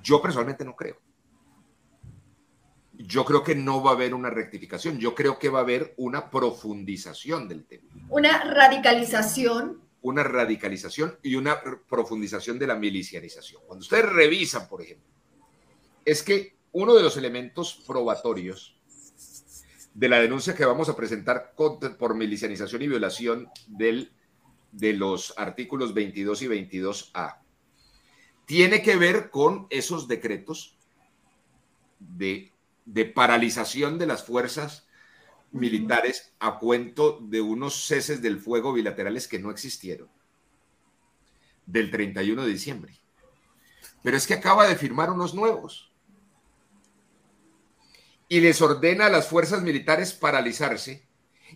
Yo 0.02 0.20
personalmente 0.20 0.64
no 0.64 0.74
creo. 0.74 0.98
Yo 2.92 3.24
creo 3.24 3.42
que 3.42 3.54
no 3.54 3.82
va 3.82 3.92
a 3.92 3.94
haber 3.94 4.14
una 4.14 4.30
rectificación, 4.30 4.98
yo 4.98 5.14
creo 5.14 5.38
que 5.38 5.48
va 5.48 5.60
a 5.60 5.62
haber 5.62 5.94
una 5.96 6.30
profundización 6.30 7.48
del 7.48 7.64
tema. 7.64 7.88
Una 8.08 8.44
radicalización. 8.44 9.80
Una 10.02 10.22
radicalización 10.24 11.16
y 11.22 11.36
una 11.36 11.60
profundización 11.88 12.58
de 12.58 12.66
la 12.66 12.74
milicianización. 12.74 13.62
Cuando 13.66 13.82
ustedes 13.82 14.08
revisan, 14.10 14.68
por 14.68 14.82
ejemplo, 14.82 15.08
es 16.04 16.22
que 16.22 16.56
uno 16.72 16.94
de 16.94 17.02
los 17.02 17.16
elementos 17.16 17.82
probatorios 17.86 18.76
de 19.94 20.08
la 20.08 20.20
denuncia 20.20 20.54
que 20.54 20.64
vamos 20.64 20.88
a 20.88 20.96
presentar 20.96 21.54
por 21.54 22.14
milicianización 22.14 22.82
y 22.82 22.88
violación 22.88 23.48
del, 23.66 24.12
de 24.72 24.94
los 24.94 25.34
artículos 25.36 25.94
22 25.94 26.42
y 26.42 26.46
22A 26.48 27.42
tiene 28.46 28.82
que 28.82 28.96
ver 28.96 29.30
con 29.30 29.66
esos 29.70 30.08
decretos 30.08 30.76
de, 31.98 32.52
paralización 33.14 33.98
de 33.98 34.06
las 34.06 34.24
fuerzas 34.24 34.86
militares 35.52 36.32
a 36.40 36.58
cuento 36.58 37.18
de 37.22 37.40
unos 37.40 37.86
ceses 37.86 38.22
del 38.22 38.38
fuego 38.40 38.72
bilaterales 38.72 39.28
que 39.28 39.38
no 39.38 39.50
existieron 39.50 40.10
del 41.66 41.90
31 41.90 42.42
de 42.42 42.50
diciembre. 42.50 42.98
Pero 44.02 44.16
es 44.16 44.26
que 44.26 44.34
acaba 44.34 44.66
de 44.66 44.76
firmar 44.76 45.10
unos 45.10 45.34
nuevos 45.34 45.92
y 48.28 48.40
les 48.40 48.60
ordena 48.60 49.06
a 49.06 49.10
las 49.10 49.28
fuerzas 49.28 49.62
militares 49.62 50.12
paralizarse 50.12 51.06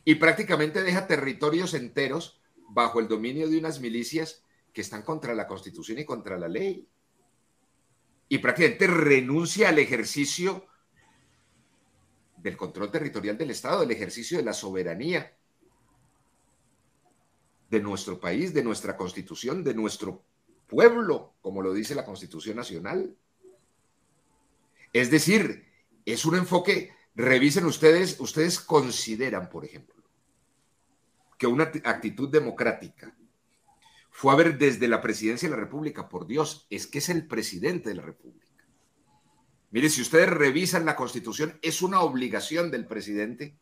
y 0.05 0.17
prácticamente 0.17 0.83
deja 0.83 1.07
territorios 1.07 1.75
enteros 1.75 2.41
bajo 2.69 3.01
el 3.01 3.09
dominio 3.09 3.49
de 3.49 3.59
unas 3.59 3.81
milicias 3.81 4.43
que 4.73 4.81
están 4.81 5.03
contra 5.03 5.35
la 5.35 5.47
constitución 5.47 5.99
y 5.99 6.05
contra 6.05 6.39
la 6.39 6.49
ley. 6.49 6.89
Y 8.29 8.39
prácticamente 8.39 8.87
renuncia 8.87 9.69
al 9.69 9.79
ejercicio 9.79 10.67
del 12.37 12.57
control 12.57 12.91
territorial 12.91 13.39
del 13.39 13.51
Estado, 13.51 13.81
del 13.81 13.91
ejercicio 13.91 14.39
de 14.39 14.45
la 14.45 14.53
soberanía 14.53 15.37
de 17.71 17.81
nuestro 17.81 18.21
país, 18.21 18.55
de 18.55 18.63
nuestra 18.63 18.97
constitución, 18.97 19.65
de 19.65 19.75
nuestro 19.75 20.25
pueblo, 20.67 21.35
como 21.41 21.63
lo 21.63 21.73
dice 21.73 21.95
la 21.95 22.05
Constitución 22.05 22.57
Nacional. 22.57 23.17
Es 24.93 25.11
decir, 25.11 25.67
es 26.05 26.25
un 26.25 26.37
enfoque, 26.37 26.93
revisen 27.15 27.65
ustedes, 27.67 28.21
ustedes 28.21 28.61
consideran, 28.61 29.49
por 29.49 29.65
ejemplo, 29.65 29.96
que 31.39 31.47
una 31.47 31.65
actitud 31.85 32.29
democrática 32.29 33.15
fue 34.11 34.33
a 34.33 34.37
ver 34.37 34.57
desde 34.57 34.89
la 34.89 35.03
presidencia 35.03 35.49
de 35.49 35.55
la 35.55 35.61
República, 35.61 36.09
por 36.09 36.27
Dios, 36.27 36.67
es 36.71 36.87
que 36.87 36.99
es 36.99 37.09
el 37.11 37.27
presidente 37.27 37.91
de 37.91 37.97
la 37.97 38.03
República. 38.03 38.47
Mire, 39.71 39.91
si 39.91 40.01
ustedes 40.01 40.31
revisan 40.31 40.87
la 40.87 40.97
Constitución, 40.97 41.59
es 41.61 41.83
una 41.83 42.01
obligación 42.01 42.71
del 42.71 42.87
presidente 42.87 43.59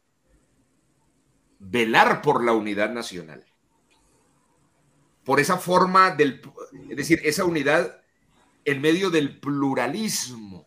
velar 1.59 2.23
por 2.23 2.45
la 2.45 2.53
unidad 2.53 2.93
nacional. 2.93 3.45
Por 5.25 5.41
esa 5.41 5.57
forma 5.57 6.11
del, 6.13 6.41
es 6.89 6.97
decir, 6.97 7.21
esa 7.25 7.45
unidad 7.45 8.01
en 8.65 8.81
medio 8.81 9.11
del 9.11 9.41
pluralismo 9.41 10.67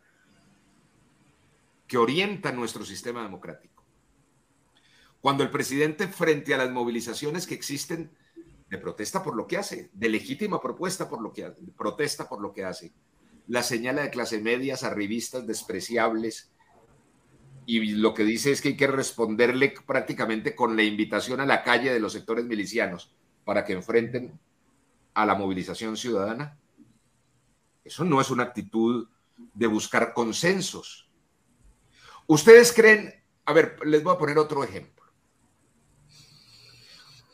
que 1.87 1.97
orienta 1.97 2.51
nuestro 2.51 2.83
sistema 2.83 3.23
democrático. 3.23 3.76
Cuando 5.27 5.43
el 5.43 5.49
presidente, 5.49 6.07
frente 6.07 6.53
a 6.53 6.57
las 6.57 6.71
movilizaciones 6.71 7.45
que 7.45 7.53
existen 7.53 8.09
de 8.69 8.77
protesta 8.77 9.21
por 9.21 9.35
lo 9.35 9.45
que 9.45 9.57
hace, 9.57 9.89
de 9.91 10.07
legítima 10.07 10.61
propuesta 10.61 11.09
por 11.09 11.21
lo 11.21 11.33
que 11.33 11.51
protesta 11.77 12.29
por 12.29 12.39
lo 12.39 12.53
que 12.53 12.63
hace, 12.63 12.93
la 13.45 13.61
señala 13.61 14.03
de 14.03 14.09
clase 14.09 14.39
medias, 14.39 14.83
arribistas, 14.83 15.45
despreciables, 15.45 16.49
y 17.65 17.95
lo 17.95 18.13
que 18.13 18.23
dice 18.23 18.53
es 18.53 18.61
que 18.61 18.69
hay 18.69 18.77
que 18.77 18.87
responderle 18.87 19.73
prácticamente 19.85 20.55
con 20.55 20.77
la 20.77 20.83
invitación 20.83 21.41
a 21.41 21.45
la 21.45 21.61
calle 21.61 21.91
de 21.91 21.99
los 21.99 22.13
sectores 22.13 22.45
milicianos 22.45 23.13
para 23.43 23.65
que 23.65 23.73
enfrenten 23.73 24.39
a 25.13 25.25
la 25.25 25.35
movilización 25.35 25.97
ciudadana. 25.97 26.57
Eso 27.83 28.05
no 28.05 28.21
es 28.21 28.31
una 28.31 28.43
actitud 28.43 29.09
de 29.53 29.67
buscar 29.67 30.13
consensos, 30.13 31.11
Ustedes 32.27 32.71
creen, 32.71 33.13
a 33.43 33.51
ver, 33.51 33.77
les 33.85 34.01
voy 34.01 34.15
a 34.15 34.17
poner 34.17 34.37
otro 34.37 34.63
ejemplo. 34.63 34.96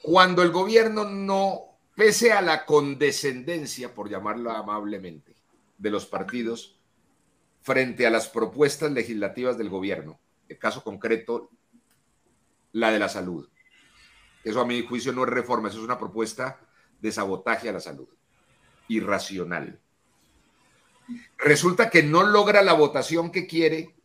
Cuando 0.03 0.43
el 0.43 0.51
gobierno 0.51 1.05
no, 1.05 1.77
pese 1.95 2.33
a 2.33 2.41
la 2.41 2.65
condescendencia, 2.65 3.95
por 3.95 4.09
llamarlo 4.09 4.51
amablemente, 4.51 5.33
de 5.77 5.89
los 5.89 6.05
partidos 6.05 6.77
frente 7.61 8.05
a 8.05 8.09
las 8.09 8.27
propuestas 8.27 8.91
legislativas 8.91 9.57
del 9.57 9.69
gobierno, 9.69 10.19
el 10.49 10.59
caso 10.59 10.83
concreto, 10.83 11.49
la 12.73 12.91
de 12.91 12.99
la 12.99 13.07
salud. 13.07 13.47
Eso 14.43 14.59
a 14.59 14.65
mi 14.65 14.85
juicio 14.85 15.13
no 15.13 15.23
es 15.23 15.29
reforma, 15.29 15.69
eso 15.69 15.77
es 15.77 15.85
una 15.85 15.97
propuesta 15.97 16.59
de 16.99 17.09
sabotaje 17.13 17.69
a 17.69 17.73
la 17.73 17.79
salud, 17.79 18.09
irracional. 18.89 19.79
Resulta 21.37 21.89
que 21.89 22.03
no 22.03 22.23
logra 22.23 22.61
la 22.61 22.73
votación 22.73 23.31
que 23.31 23.47
quiere 23.47 23.95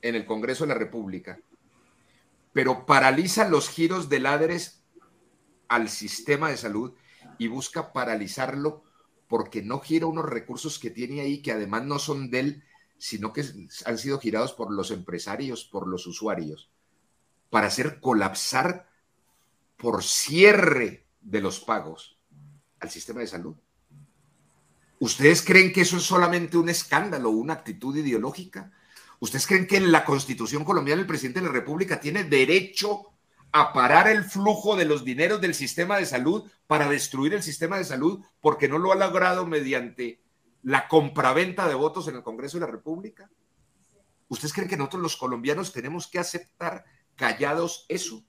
en 0.00 0.14
el 0.14 0.24
Congreso 0.24 0.64
de 0.64 0.68
la 0.68 0.78
República, 0.78 1.40
pero 2.54 2.86
paraliza 2.86 3.50
los 3.50 3.68
giros 3.68 4.08
de 4.08 4.20
ladres 4.20 4.81
al 5.72 5.88
sistema 5.88 6.50
de 6.50 6.58
salud 6.58 6.92
y 7.38 7.48
busca 7.48 7.94
paralizarlo 7.94 8.84
porque 9.26 9.62
no 9.62 9.80
gira 9.80 10.04
unos 10.04 10.26
recursos 10.26 10.78
que 10.78 10.90
tiene 10.90 11.22
ahí 11.22 11.40
que 11.40 11.52
además 11.52 11.84
no 11.84 11.98
son 11.98 12.30
de 12.30 12.40
él, 12.40 12.64
sino 12.98 13.32
que 13.32 13.42
han 13.86 13.96
sido 13.96 14.18
girados 14.18 14.52
por 14.52 14.70
los 14.70 14.90
empresarios, 14.90 15.64
por 15.64 15.88
los 15.88 16.06
usuarios, 16.06 16.70
para 17.48 17.68
hacer 17.68 18.00
colapsar 18.00 18.90
por 19.78 20.04
cierre 20.04 21.06
de 21.22 21.40
los 21.40 21.60
pagos 21.60 22.18
al 22.78 22.90
sistema 22.90 23.20
de 23.20 23.28
salud. 23.28 23.56
¿Ustedes 24.98 25.40
creen 25.40 25.72
que 25.72 25.80
eso 25.80 25.96
es 25.96 26.02
solamente 26.02 26.58
un 26.58 26.68
escándalo, 26.68 27.30
una 27.30 27.54
actitud 27.54 27.96
ideológica? 27.96 28.70
¿Ustedes 29.20 29.46
creen 29.46 29.66
que 29.66 29.78
en 29.78 29.90
la 29.90 30.04
constitución 30.04 30.64
colombiana 30.64 31.00
el 31.00 31.06
presidente 31.06 31.40
de 31.40 31.46
la 31.46 31.52
República 31.52 31.98
tiene 31.98 32.24
derecho 32.24 33.11
a 33.52 33.72
parar 33.72 34.08
el 34.08 34.24
flujo 34.24 34.76
de 34.76 34.86
los 34.86 35.04
dineros 35.04 35.40
del 35.40 35.54
sistema 35.54 35.98
de 35.98 36.06
salud 36.06 36.50
para 36.66 36.88
destruir 36.88 37.34
el 37.34 37.42
sistema 37.42 37.76
de 37.76 37.84
salud 37.84 38.24
porque 38.40 38.68
no 38.68 38.78
lo 38.78 38.92
ha 38.92 38.96
logrado 38.96 39.46
mediante 39.46 40.22
la 40.62 40.88
compraventa 40.88 41.68
de 41.68 41.74
votos 41.74 42.08
en 42.08 42.16
el 42.16 42.22
Congreso 42.22 42.58
de 42.58 42.66
la 42.66 42.72
República? 42.72 43.30
¿Ustedes 44.28 44.54
creen 44.54 44.68
que 44.68 44.76
nosotros 44.76 45.02
los 45.02 45.16
colombianos 45.16 45.72
tenemos 45.72 46.06
que 46.06 46.18
aceptar 46.18 46.84
callados 47.16 47.84
eso? 47.88 48.24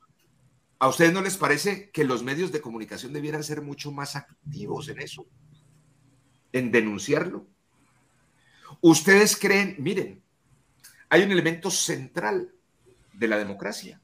¿A 0.79 0.89
ustedes 0.89 1.13
no 1.13 1.21
les 1.21 1.37
parece 1.37 1.89
que 1.91 2.03
los 2.03 2.23
medios 2.23 2.51
de 2.51 2.59
comunicación 2.59 3.13
debieran 3.13 3.43
ser 3.43 3.61
mucho 3.61 3.91
más 3.91 4.17
activos 4.17 4.89
en 4.89 4.99
eso? 4.99 5.25
En 6.51 6.71
denunciarlo. 6.71 7.47
Ustedes 8.81 9.37
creen, 9.37 9.77
miren, 9.79 10.21
hay 11.07 11.23
un 11.23 11.31
elemento 11.31 11.71
central 11.71 12.53
de 13.13 13.27
la 13.29 13.37
democracia. 13.37 14.01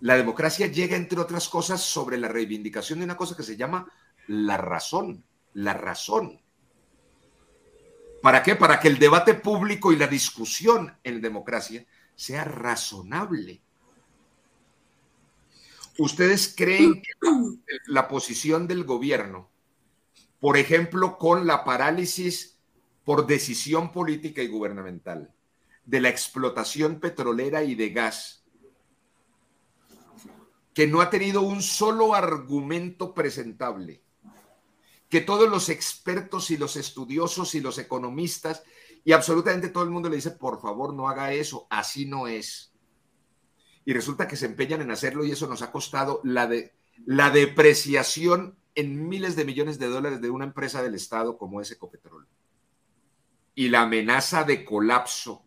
La 0.00 0.16
democracia 0.16 0.66
llega, 0.68 0.96
entre 0.96 1.20
otras 1.20 1.48
cosas, 1.48 1.80
sobre 1.80 2.18
la 2.18 2.28
reivindicación 2.28 3.00
de 3.00 3.04
una 3.04 3.16
cosa 3.16 3.36
que 3.36 3.42
se 3.42 3.56
llama 3.56 3.90
la 4.28 4.56
razón, 4.56 5.24
la 5.54 5.74
razón. 5.74 6.40
¿Para 8.22 8.42
qué? 8.42 8.56
Para 8.56 8.78
que 8.78 8.88
el 8.88 8.98
debate 8.98 9.34
público 9.34 9.92
y 9.92 9.96
la 9.96 10.06
discusión 10.06 10.96
en 11.02 11.20
democracia 11.20 11.86
sea 12.14 12.44
razonable. 12.44 13.60
¿Ustedes 15.98 16.54
creen 16.56 17.02
que 17.02 17.10
la 17.86 18.06
posición 18.06 18.68
del 18.68 18.84
gobierno, 18.84 19.50
por 20.40 20.56
ejemplo, 20.56 21.18
con 21.18 21.46
la 21.46 21.64
parálisis 21.64 22.56
por 23.04 23.26
decisión 23.26 23.90
política 23.90 24.42
y 24.42 24.48
gubernamental, 24.48 25.32
de 25.84 26.00
la 26.00 26.08
explotación 26.08 27.00
petrolera 27.00 27.64
y 27.64 27.74
de 27.74 27.90
gas, 27.90 28.37
que 30.78 30.86
no 30.86 31.00
ha 31.00 31.10
tenido 31.10 31.42
un 31.42 31.60
solo 31.60 32.14
argumento 32.14 33.12
presentable, 33.12 34.00
que 35.08 35.20
todos 35.20 35.50
los 35.50 35.70
expertos 35.70 36.52
y 36.52 36.56
los 36.56 36.76
estudiosos 36.76 37.56
y 37.56 37.60
los 37.60 37.78
economistas 37.78 38.62
y 39.04 39.10
absolutamente 39.10 39.70
todo 39.70 39.82
el 39.82 39.90
mundo 39.90 40.08
le 40.08 40.14
dice, 40.14 40.30
por 40.30 40.62
favor, 40.62 40.94
no 40.94 41.08
haga 41.08 41.32
eso, 41.32 41.66
así 41.68 42.06
no 42.06 42.28
es. 42.28 42.72
Y 43.84 43.92
resulta 43.92 44.28
que 44.28 44.36
se 44.36 44.46
empeñan 44.46 44.80
en 44.80 44.92
hacerlo 44.92 45.24
y 45.24 45.32
eso 45.32 45.48
nos 45.48 45.62
ha 45.62 45.72
costado 45.72 46.20
la, 46.22 46.46
de, 46.46 46.76
la 47.04 47.30
depreciación 47.30 48.56
en 48.76 49.08
miles 49.08 49.34
de 49.34 49.46
millones 49.46 49.80
de 49.80 49.88
dólares 49.88 50.20
de 50.20 50.30
una 50.30 50.44
empresa 50.44 50.80
del 50.80 50.94
Estado 50.94 51.38
como 51.38 51.60
es 51.60 51.72
Ecopetrol. 51.72 52.28
Y 53.56 53.68
la 53.68 53.82
amenaza 53.82 54.44
de 54.44 54.64
colapso 54.64 55.42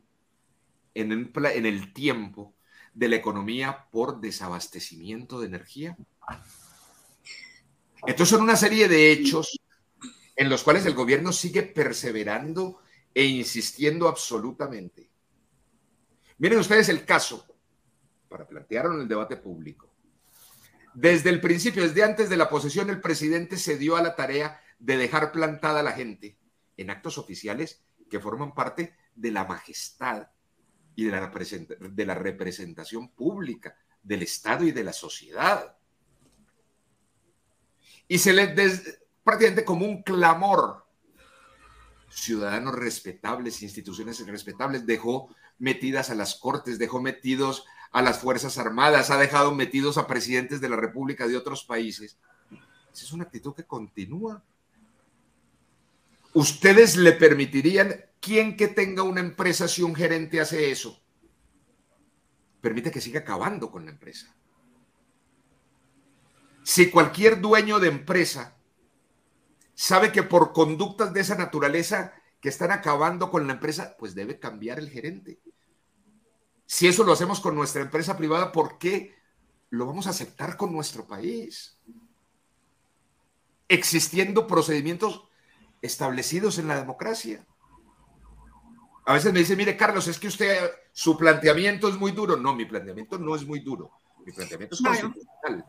en 0.94 1.32
en 1.34 1.66
el 1.66 1.94
tiempo 1.94 2.54
de 2.94 3.10
la 3.10 3.16
economía 3.16 3.88
por 3.92 4.20
desabastecimiento 4.20 5.40
de 5.40 5.48
energía. 5.48 5.98
Entonces 8.06 8.30
son 8.30 8.42
una 8.42 8.56
serie 8.56 8.88
de 8.88 9.12
hechos 9.12 9.60
en 10.36 10.50
los 10.50 10.64
cuales 10.64 10.86
el 10.86 10.94
gobierno 10.94 11.32
sigue 11.32 11.64
perseverando 11.64 12.82
e 13.14 13.26
insistiendo 13.26 14.08
absolutamente. 14.08 15.10
Miren 16.38 16.60
ustedes 16.60 16.90
el 16.90 17.06
caso, 17.06 17.46
para 18.28 18.48
plantearlo 18.48 18.96
en 18.96 19.02
el 19.02 19.08
debate 19.08 19.38
público. 19.38 19.94
Desde 20.94 21.30
el 21.30 21.40
principio, 21.40 21.84
desde 21.84 22.04
antes 22.04 22.30
de 22.30 22.38
la 22.38 22.50
posesión, 22.50 22.90
el 22.90 23.00
presidente 23.00 23.58
se 23.58 23.78
dio 23.78 23.96
a 23.96 24.02
la 24.02 24.16
tarea 24.16 24.60
de 24.80 24.98
dejar 24.98 25.32
plantada 25.32 25.82
a 25.82 25.84
la 25.84 25.92
gente 25.92 26.38
en 26.78 26.90
actos 26.90 27.18
oficiales 27.18 27.84
que 28.10 28.20
forman 28.20 28.54
parte 28.54 28.96
de 29.16 29.32
la 29.32 29.46
majestad 29.46 30.28
y 31.02 31.06
de 31.06 32.06
la, 32.06 32.16
representación 32.16 33.10
pública 33.10 33.76
del 34.04 34.24
Estado 34.24 34.66
y 34.66 34.72
de 34.72 34.84
la 34.84 34.94
sociedad. 34.94 35.76
Y 38.08 38.18
se 38.20 38.34
le 38.34 38.48
des, 38.48 39.00
prácticamente 39.24 39.66
como 39.66 39.86
un 39.86 40.04
clamor. 40.04 40.86
Ciudadanos 42.10 42.76
respetables, 42.76 43.62
instituciones 43.62 44.26
respetables, 44.26 44.86
dejó 44.86 45.34
metidas 45.60 46.10
a 46.10 46.16
las 46.16 46.36
cortes, 46.36 46.78
dejó 46.78 47.02
metidos 47.02 47.66
a 47.92 48.02
las 48.02 48.20
Fuerzas 48.20 48.58
Armadas, 48.58 49.12
ha 49.12 49.18
dejado 49.18 49.54
metidos 49.54 49.98
a 49.98 50.08
presidentes 50.08 50.62
de 50.62 50.70
la 50.70 50.76
República 50.76 51.28
de 51.28 51.38
otros 51.38 51.64
países. 51.64 52.18
Esa 52.94 53.06
es 53.06 53.12
una 53.14 53.24
actitud 53.24 53.54
que 53.54 53.64
continúa. 53.64 54.44
¿Ustedes 56.34 56.96
le 56.98 57.14
permitirían 57.14 58.11
quién 58.22 58.56
que 58.56 58.70
tenga 58.70 59.04
una 59.04 59.20
empresa 59.20 59.68
si 59.68 59.82
un 59.82 59.96
gerente 59.96 60.40
hace 60.40 60.72
eso? 60.72 61.02
Permite 62.62 62.92
que 62.92 63.02
siga 63.02 63.22
acabando 63.22 63.70
con 63.70 63.84
la 63.84 63.92
empresa. 63.92 64.34
Si 66.64 66.90
cualquier 66.90 67.42
dueño 67.42 67.80
de 67.80 67.90
empresa 67.90 68.56
sabe 69.74 70.12
que 70.12 70.24
por 70.24 70.54
conductas 70.54 71.12
de 71.12 71.22
esa 71.22 71.36
naturaleza 71.36 72.14
que 72.40 72.50
están 72.50 72.72
acabando 72.72 73.32
con 73.32 73.48
la 73.48 73.54
empresa, 73.54 73.96
pues 73.98 74.14
debe 74.14 74.40
cambiar 74.40 74.80
el 74.80 74.90
gerente. 74.90 75.40
Si 76.66 76.88
eso 76.88 77.04
lo 77.04 77.14
hacemos 77.14 77.40
con 77.40 77.56
nuestra 77.56 77.82
empresa 77.82 78.16
privada, 78.16 78.52
¿por 78.52 78.78
qué 78.78 79.16
lo 79.70 79.88
vamos 79.88 80.08
a 80.08 80.12
aceptar 80.12 80.56
con 80.56 80.72
nuestro 80.72 81.06
país? 81.08 81.80
Existiendo 83.68 84.48
procedimientos 84.48 85.28
establecidos 85.82 86.60
en 86.60 86.68
la 86.68 86.78
democracia. 86.78 87.46
A 89.06 89.14
veces 89.14 89.34
me 89.34 89.40
dice, 89.40 89.56
mire 89.56 89.76
Carlos, 89.76 90.08
es 90.08 90.20
que 90.20 90.28
usted, 90.28 90.72
su 90.92 91.18
planteamiento 91.18 91.88
es 91.90 91.96
muy 91.96 92.12
duro. 92.12 92.38
No, 92.38 92.56
mi 92.56 92.66
planteamiento 92.66 93.18
no 93.18 93.36
es 93.36 93.46
muy 93.46 93.60
duro. 93.60 93.92
Mi 94.26 94.32
planteamiento 94.32 94.76
es 94.76 94.82
constitucional. 94.82 95.66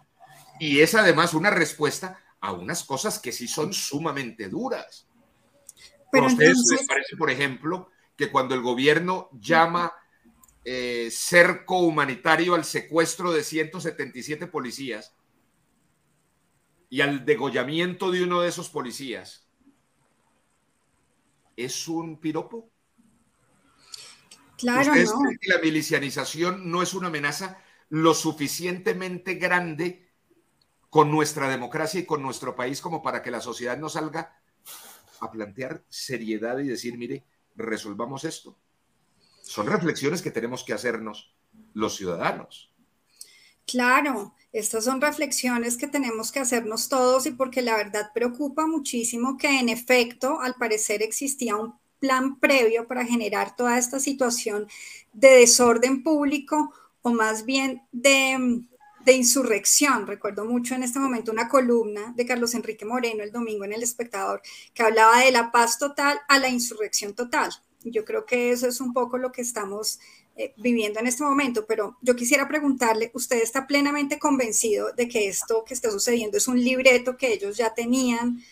Y 0.60 0.80
es 0.80 0.94
además 0.94 1.34
una 1.34 1.50
respuesta 1.50 2.18
a 2.40 2.52
unas 2.52 2.84
cosas 2.84 3.18
que 3.18 3.32
sí 3.32 3.48
son 3.48 3.72
sumamente 3.72 4.48
duras. 4.48 5.06
Pero 6.10 6.24
¿A 6.24 6.28
ustedes 6.28 6.58
les 6.70 6.86
parece, 6.86 7.16
por 7.16 7.30
ejemplo, 7.30 7.88
que 8.16 8.30
cuando 8.30 8.54
el 8.54 8.60
gobierno 8.60 9.30
llama 9.32 9.92
eh, 10.64 11.08
cerco 11.10 11.78
humanitario 11.78 12.54
al 12.54 12.64
secuestro 12.64 13.32
de 13.32 13.42
177 13.42 14.46
policías 14.46 15.14
y 16.90 17.00
al 17.00 17.24
degollamiento 17.24 18.10
de 18.10 18.22
uno 18.22 18.42
de 18.42 18.48
esos 18.48 18.68
policías, 18.68 19.48
¿es 21.56 21.88
un 21.88 22.18
piropo? 22.18 22.71
Claro, 24.62 24.92
¿Ustedes 24.92 25.10
no. 25.10 25.28
que 25.40 25.48
la 25.48 25.58
milicianización 25.58 26.70
no 26.70 26.82
es 26.82 26.94
una 26.94 27.08
amenaza 27.08 27.58
lo 27.88 28.14
suficientemente 28.14 29.34
grande 29.34 30.08
con 30.88 31.10
nuestra 31.10 31.48
democracia 31.48 31.98
y 31.98 32.06
con 32.06 32.22
nuestro 32.22 32.54
país 32.54 32.80
como 32.80 33.02
para 33.02 33.22
que 33.22 33.32
la 33.32 33.40
sociedad 33.40 33.76
no 33.76 33.88
salga 33.88 34.40
a 35.20 35.30
plantear 35.32 35.84
seriedad 35.88 36.60
y 36.60 36.68
decir, 36.68 36.96
mire, 36.96 37.24
resolvamos 37.56 38.22
esto? 38.22 38.56
Son 39.42 39.66
reflexiones 39.66 40.22
que 40.22 40.30
tenemos 40.30 40.62
que 40.62 40.74
hacernos 40.74 41.34
los 41.74 41.96
ciudadanos. 41.96 42.72
Claro, 43.66 44.36
estas 44.52 44.84
son 44.84 45.00
reflexiones 45.00 45.76
que 45.76 45.88
tenemos 45.88 46.30
que 46.30 46.38
hacernos 46.38 46.88
todos 46.88 47.26
y 47.26 47.32
porque 47.32 47.62
la 47.62 47.76
verdad 47.76 48.12
preocupa 48.14 48.66
muchísimo 48.68 49.36
que 49.36 49.58
en 49.58 49.68
efecto, 49.68 50.40
al 50.40 50.54
parecer 50.54 51.02
existía 51.02 51.56
un 51.56 51.81
plan 52.02 52.40
previo 52.40 52.88
para 52.88 53.06
generar 53.06 53.54
toda 53.54 53.78
esta 53.78 54.00
situación 54.00 54.66
de 55.12 55.28
desorden 55.36 56.02
público 56.02 56.74
o 57.00 57.10
más 57.10 57.44
bien 57.44 57.82
de, 57.92 58.60
insurrección. 59.06 60.08
Recuerdo 60.08 60.44
mucho 60.44 60.74
en 60.74 60.82
este 60.82 60.98
momento 60.98 61.30
una 61.30 61.48
columna 61.48 62.12
de 62.16 62.26
Carlos 62.26 62.54
Enrique 62.54 62.84
Moreno 62.84 63.22
el 63.22 63.30
domingo 63.30 63.64
en 63.64 63.72
El 63.72 63.84
Espectador 63.84 64.42
que 64.74 64.82
hablaba 64.82 65.20
de 65.20 65.30
la 65.30 65.52
paz 65.52 65.78
total 65.78 66.18
a 66.28 66.40
la 66.40 66.48
insurrección 66.48 67.14
total. 67.14 67.52
Yo 67.84 68.04
creo 68.04 68.26
que 68.26 68.50
eso 68.50 68.66
es 68.66 68.80
un 68.80 68.92
poco 68.92 69.16
lo 69.16 69.30
que 69.30 69.42
estamos 69.42 70.00
eh, 70.34 70.54
viviendo 70.56 70.98
en 70.98 71.06
este 71.06 71.22
momento, 71.22 71.66
pero 71.66 71.98
yo 72.00 72.16
quisiera 72.16 72.48
preguntarle, 72.48 73.12
¿usted 73.14 73.40
está 73.42 73.68
plenamente 73.68 74.18
convencido 74.18 74.92
de 74.92 75.06
que 75.08 75.28
esto 75.28 75.64
que 75.64 75.74
está 75.74 75.90
sucediendo 75.92 76.36
es 76.36 76.48
un 76.48 76.60
libreto 76.62 77.16
que 77.16 77.32
ellos 77.32 77.56
ya 77.56 77.74
tenían? 77.74 78.42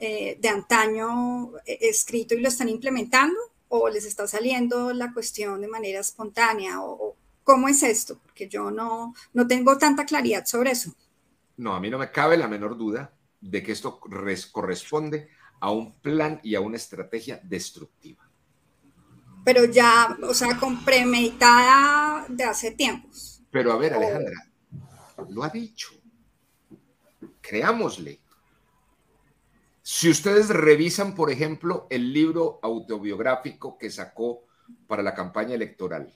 Eh, 0.00 0.36
de 0.40 0.48
antaño 0.48 1.56
eh, 1.66 1.78
escrito 1.82 2.34
y 2.34 2.40
lo 2.40 2.48
están 2.48 2.68
implementando 2.68 3.38
o 3.68 3.88
les 3.88 4.04
está 4.04 4.26
saliendo 4.26 4.92
la 4.92 5.12
cuestión 5.12 5.60
de 5.60 5.68
manera 5.68 6.00
espontánea 6.00 6.82
o, 6.82 7.16
cómo 7.44 7.68
es 7.68 7.82
esto 7.82 8.18
porque 8.18 8.48
yo 8.48 8.70
no 8.70 9.14
no 9.34 9.46
tengo 9.46 9.78
tanta 9.78 10.04
claridad 10.04 10.46
sobre 10.46 10.72
eso. 10.72 10.92
No 11.56 11.74
a 11.74 11.80
mí 11.80 11.90
no 11.90 11.98
me 11.98 12.10
cabe 12.10 12.36
la 12.36 12.48
menor 12.48 12.76
duda 12.76 13.12
de 13.40 13.62
que 13.62 13.70
esto 13.70 14.00
corresponde 14.00 15.28
a 15.60 15.70
un 15.70 15.92
plan 16.00 16.40
y 16.42 16.56
a 16.56 16.60
una 16.60 16.76
estrategia 16.76 17.40
destructiva. 17.44 18.28
Pero 19.44 19.64
ya 19.64 20.18
o 20.22 20.34
sea 20.34 20.58
con 20.58 20.84
premeditada 20.84 22.26
de 22.28 22.44
hace 22.44 22.72
tiempos. 22.72 23.42
Pero 23.50 23.72
a 23.72 23.76
ver 23.76 23.94
Alejandra 23.94 24.50
lo 25.28 25.44
ha 25.44 25.50
dicho. 25.50 25.90
Creámosle 27.40 28.23
si 29.86 30.08
ustedes 30.08 30.48
revisan, 30.48 31.14
por 31.14 31.30
ejemplo, 31.30 31.86
el 31.90 32.10
libro 32.10 32.58
autobiográfico 32.62 33.76
que 33.76 33.90
sacó 33.90 34.46
para 34.86 35.02
la 35.02 35.14
campaña 35.14 35.54
electoral, 35.54 36.10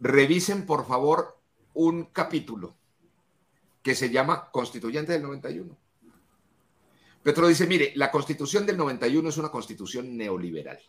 revisen, 0.00 0.64
por 0.64 0.86
favor, 0.86 1.38
un 1.74 2.06
capítulo 2.06 2.78
que 3.82 3.94
se 3.94 4.08
llama 4.08 4.48
Constituyente 4.50 5.12
del 5.12 5.22
91. 5.22 5.76
Petro 7.22 7.46
dice, 7.46 7.66
mire, 7.66 7.92
la 7.94 8.10
constitución 8.10 8.64
del 8.64 8.78
91 8.78 9.28
es 9.28 9.36
una 9.36 9.50
constitución 9.50 10.16
neoliberal. 10.16 10.80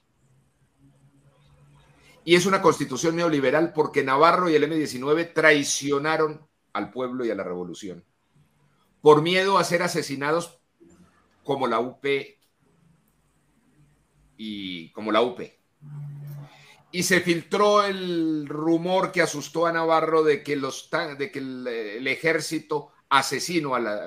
Y 2.24 2.36
es 2.36 2.46
una 2.46 2.62
constitución 2.62 3.18
neoliberal 3.18 3.74
porque 3.74 4.06
Navarro 4.06 4.50
y 4.50 4.56
el 4.56 4.64
M19 4.64 5.34
traicionaron 5.34 6.48
al 6.72 6.92
pueblo 6.92 7.26
y 7.26 7.30
a 7.30 7.36
la 7.36 7.44
revolución 7.44 8.06
por 9.02 9.22
miedo 9.22 9.58
a 9.58 9.64
ser 9.64 9.82
asesinados 9.82 10.60
como 11.44 11.68
la 11.68 11.80
UP 11.80 12.06
y 14.38 14.92
como 14.92 15.12
la 15.12 15.22
UP. 15.22 15.42
Y 16.92 17.04
se 17.04 17.22
filtró 17.22 17.84
el 17.84 18.48
rumor 18.48 19.12
que 19.12 19.22
asustó 19.22 19.68
a 19.68 19.74
Navarro 19.74 20.24
de 20.24 20.44
que, 20.44 20.56
los, 20.56 20.90
de 21.18 21.32
que 21.32 21.40
el, 21.40 22.08
ejército 22.08 22.92
asesino, 23.10 23.76
a 23.76 23.80
la, 23.80 24.02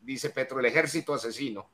dice 0.00 0.30
Petro, 0.30 0.58
el 0.58 0.66
ejército 0.66 1.14
asesino, 1.14 1.70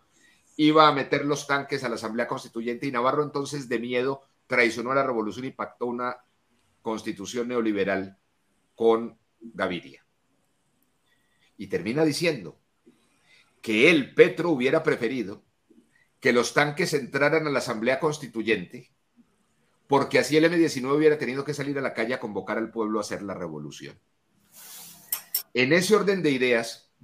iba 0.56 0.86
a 0.86 0.92
meter 0.92 1.24
los 1.24 1.46
tanques 1.46 1.82
a 1.84 1.88
la 1.88 1.94
Asamblea 1.94 2.28
Constituyente 2.28 2.86
y 2.86 2.92
Navarro 2.92 3.22
entonces 3.22 3.68
de 3.68 3.78
miedo 3.78 4.22
traicionó 4.46 4.92
a 4.92 4.96
la 4.96 5.06
revolución 5.06 5.46
y 5.46 5.52
pactó 5.52 5.86
una 5.86 6.18
constitución 6.82 7.48
neoliberal 7.48 8.18
con 8.74 9.18
Gaviria. 9.40 10.04
Y 11.60 11.66
termina 11.66 12.06
diciendo, 12.06 12.58
que 13.60 13.90
él, 13.90 14.14
Petro, 14.14 14.48
hubiera 14.48 14.82
preferido 14.82 15.44
que 16.18 16.32
los 16.32 16.54
tanques 16.54 16.94
entraran 16.94 17.46
a 17.46 17.50
la 17.50 17.58
Asamblea 17.58 18.00
Constituyente, 18.00 18.90
porque 19.86 20.18
así 20.18 20.38
el 20.38 20.46
M-19 20.46 20.96
hubiera 20.96 21.18
tenido 21.18 21.44
que 21.44 21.52
salir 21.52 21.78
a 21.78 21.82
la 21.82 21.92
calle 21.92 22.14
a 22.14 22.18
convocar 22.18 22.56
al 22.56 22.70
pueblo 22.70 22.98
a 22.98 23.02
hacer 23.02 23.20
la 23.20 23.34
revolución. 23.34 24.00
En 25.52 25.74
ese 25.74 25.94
orden 25.94 26.22
de 26.22 26.30
ideas, 26.30 26.94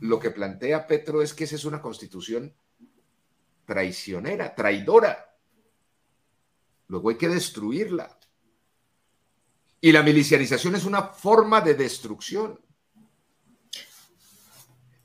lo 0.00 0.20
que 0.20 0.30
plantea 0.30 0.86
Petro 0.86 1.22
es 1.22 1.32
que 1.32 1.44
esa 1.44 1.54
es 1.54 1.64
una 1.64 1.80
constitución 1.80 2.54
traicionera, 3.64 4.54
traidora. 4.54 5.38
Luego 6.88 7.08
hay 7.08 7.16
que 7.16 7.30
destruirla. 7.30 8.18
Y 9.80 9.90
la 9.90 10.02
milicianización 10.02 10.74
es 10.74 10.84
una 10.84 11.02
forma 11.02 11.62
de 11.62 11.72
destrucción. 11.72 12.60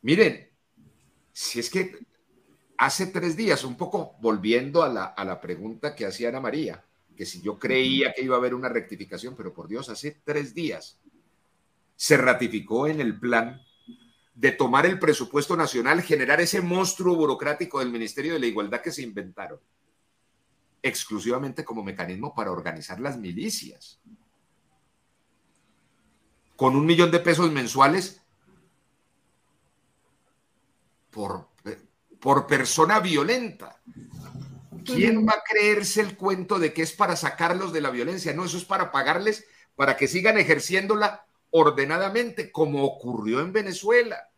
Miren, 0.02 0.50
si 1.32 1.60
es 1.60 1.70
que 1.70 2.00
hace 2.78 3.08
tres 3.08 3.36
días, 3.36 3.64
un 3.64 3.76
poco 3.78 4.16
volviendo 4.20 4.84
a 4.84 4.90
la, 4.90 5.42
pregunta 5.42 5.96
que 5.96 6.06
hacía 6.06 6.30
Ana 6.30 6.40
María, 6.40 6.84
que 7.16 7.26
si 7.26 7.42
yo 7.42 7.60
creía 7.60 8.14
que 8.14 8.24
iba 8.24 8.36
a 8.36 8.40
haber 8.40 8.56
una 8.56 8.70
rectificación, 8.70 9.36
pero 9.36 9.54
por 9.54 9.68
Dios, 9.68 9.90
hace 9.90 10.20
tres 10.24 10.56
días 10.56 11.00
se 11.96 12.18
ratificó 12.18 12.88
en 12.88 13.00
el 13.00 13.20
plan 13.20 13.62
de 14.34 14.52
tomar 14.52 14.88
el 14.88 14.98
presupuesto 14.98 15.56
nacional, 15.56 16.02
generar 16.02 16.42
ese 16.42 16.62
monstruo 16.62 17.16
burocrático 17.16 17.78
del 17.80 17.92
Ministerio 17.92 18.34
de 18.34 18.40
la 18.40 18.48
Igualdad 18.48 18.82
que 18.82 18.92
se 18.92 19.04
inventaron, 19.04 19.60
exclusivamente 20.82 21.64
como 21.64 21.84
mecanismo 21.84 22.34
para 22.34 22.52
organizar 22.52 23.00
las 23.00 23.20
milicias. 23.20 24.00
Con 26.56 26.76
un 26.76 26.88
millón 26.88 27.12
de 27.12 27.20
pesos 27.20 27.52
mensuales 27.52 28.22
por, 31.12 31.48
por 32.20 32.48
persona 32.48 33.00
violenta. 33.00 33.82
¿Quién 34.84 35.28
va 35.28 35.34
a 35.34 35.44
creerse 35.48 36.02
el 36.02 36.18
cuento 36.18 36.58
de 36.58 36.74
que 36.74 36.82
es 36.82 36.92
para 36.94 37.16
sacarlos 37.16 37.72
de 37.72 37.82
la 37.82 37.92
violencia? 37.92 38.34
No, 38.34 38.46
eso 38.46 38.58
es 38.58 38.66
para 38.66 38.92
pagarles 38.92 39.46
para 39.76 39.96
que 39.96 40.08
sigan 40.08 40.38
ejerciéndola 40.38 41.26
ordenadamente, 41.52 42.52
como 42.52 42.84
ocurrió 42.86 43.42
en 43.42 43.54
Venezuela. 43.54 44.31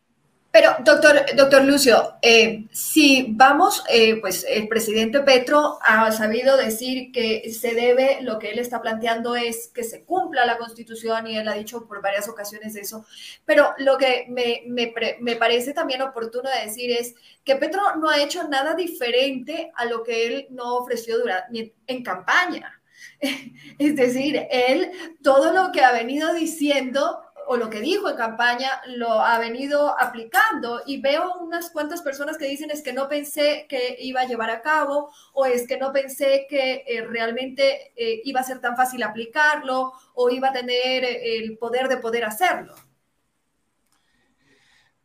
Pero, 0.53 0.75
doctor, 0.85 1.25
doctor 1.35 1.65
Lucio, 1.65 2.13
eh, 2.21 2.67
si 2.71 3.25
vamos, 3.31 3.83
eh, 3.89 4.21
pues 4.21 4.45
el 4.47 4.67
presidente 4.67 5.21
Petro 5.21 5.79
ha 5.81 6.11
sabido 6.11 6.57
decir 6.57 7.11
que 7.11 7.51
se 7.51 7.73
debe, 7.73 8.19
lo 8.21 8.37
que 8.37 8.51
él 8.51 8.59
está 8.59 8.79
planteando 8.79 9.35
es 9.35 9.69
que 9.73 9.83
se 9.83 10.03
cumpla 10.03 10.45
la 10.45 10.59
constitución 10.59 11.25
y 11.25 11.39
él 11.39 11.47
ha 11.47 11.55
dicho 11.55 11.87
por 11.87 12.03
varias 12.03 12.29
ocasiones 12.29 12.75
eso, 12.75 13.03
pero 13.45 13.73
lo 13.79 13.97
que 13.97 14.27
me, 14.29 14.61
me, 14.67 14.93
me 15.21 15.35
parece 15.37 15.73
también 15.73 16.03
oportuno 16.03 16.47
decir 16.63 16.91
es 16.91 17.15
que 17.43 17.55
Petro 17.55 17.81
no 17.95 18.11
ha 18.11 18.21
hecho 18.21 18.47
nada 18.47 18.75
diferente 18.75 19.71
a 19.73 19.85
lo 19.85 20.03
que 20.03 20.27
él 20.27 20.47
no 20.51 20.75
ofreció 20.75 21.17
durante, 21.17 21.73
en 21.87 22.03
campaña. 22.03 22.79
Es 23.79 23.95
decir, 23.95 24.45
él 24.51 24.91
todo 25.23 25.51
lo 25.51 25.71
que 25.71 25.81
ha 25.83 25.91
venido 25.91 26.31
diciendo 26.35 27.22
o 27.47 27.57
lo 27.57 27.69
que 27.69 27.81
dijo 27.81 28.09
en 28.09 28.15
campaña 28.15 28.81
lo 28.87 29.21
ha 29.21 29.39
venido 29.39 29.99
aplicando 29.99 30.81
y 30.85 31.01
veo 31.01 31.35
unas 31.39 31.69
cuantas 31.69 32.01
personas 32.01 32.37
que 32.37 32.47
dicen 32.47 32.71
es 32.71 32.81
que 32.81 32.93
no 32.93 33.07
pensé 33.07 33.65
que 33.69 33.95
iba 33.99 34.21
a 34.21 34.25
llevar 34.25 34.49
a 34.49 34.61
cabo 34.61 35.11
o 35.33 35.45
es 35.45 35.67
que 35.67 35.77
no 35.77 35.91
pensé 35.91 36.45
que 36.49 36.83
eh, 36.87 37.05
realmente 37.05 37.93
eh, 37.95 38.21
iba 38.25 38.39
a 38.39 38.43
ser 38.43 38.59
tan 38.59 38.75
fácil 38.75 39.03
aplicarlo 39.03 39.93
o 40.13 40.29
iba 40.29 40.49
a 40.49 40.53
tener 40.53 41.03
eh, 41.03 41.37
el 41.37 41.57
poder 41.57 41.87
de 41.87 41.97
poder 41.97 42.25
hacerlo. 42.25 42.75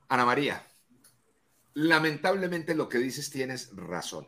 Ana 0.08 0.24
María, 0.24 0.62
lamentablemente 1.74 2.74
lo 2.74 2.88
que 2.88 2.98
dices 2.98 3.30
tienes 3.30 3.70
razón. 3.74 4.26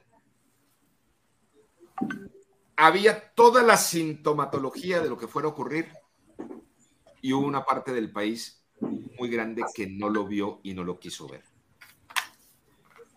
Había 2.76 3.32
toda 3.34 3.62
la 3.62 3.76
sintomatología 3.76 5.00
de 5.00 5.08
lo 5.08 5.18
que 5.18 5.26
fuera 5.26 5.48
a 5.48 5.50
ocurrir 5.50 5.99
y 7.20 7.32
hubo 7.32 7.46
una 7.46 7.64
parte 7.64 7.92
del 7.92 8.10
país 8.10 8.64
muy 9.18 9.28
grande 9.28 9.62
que 9.74 9.86
no 9.86 10.08
lo 10.08 10.26
vio 10.26 10.60
y 10.62 10.74
no 10.74 10.84
lo 10.84 10.98
quiso 10.98 11.28
ver. 11.28 11.44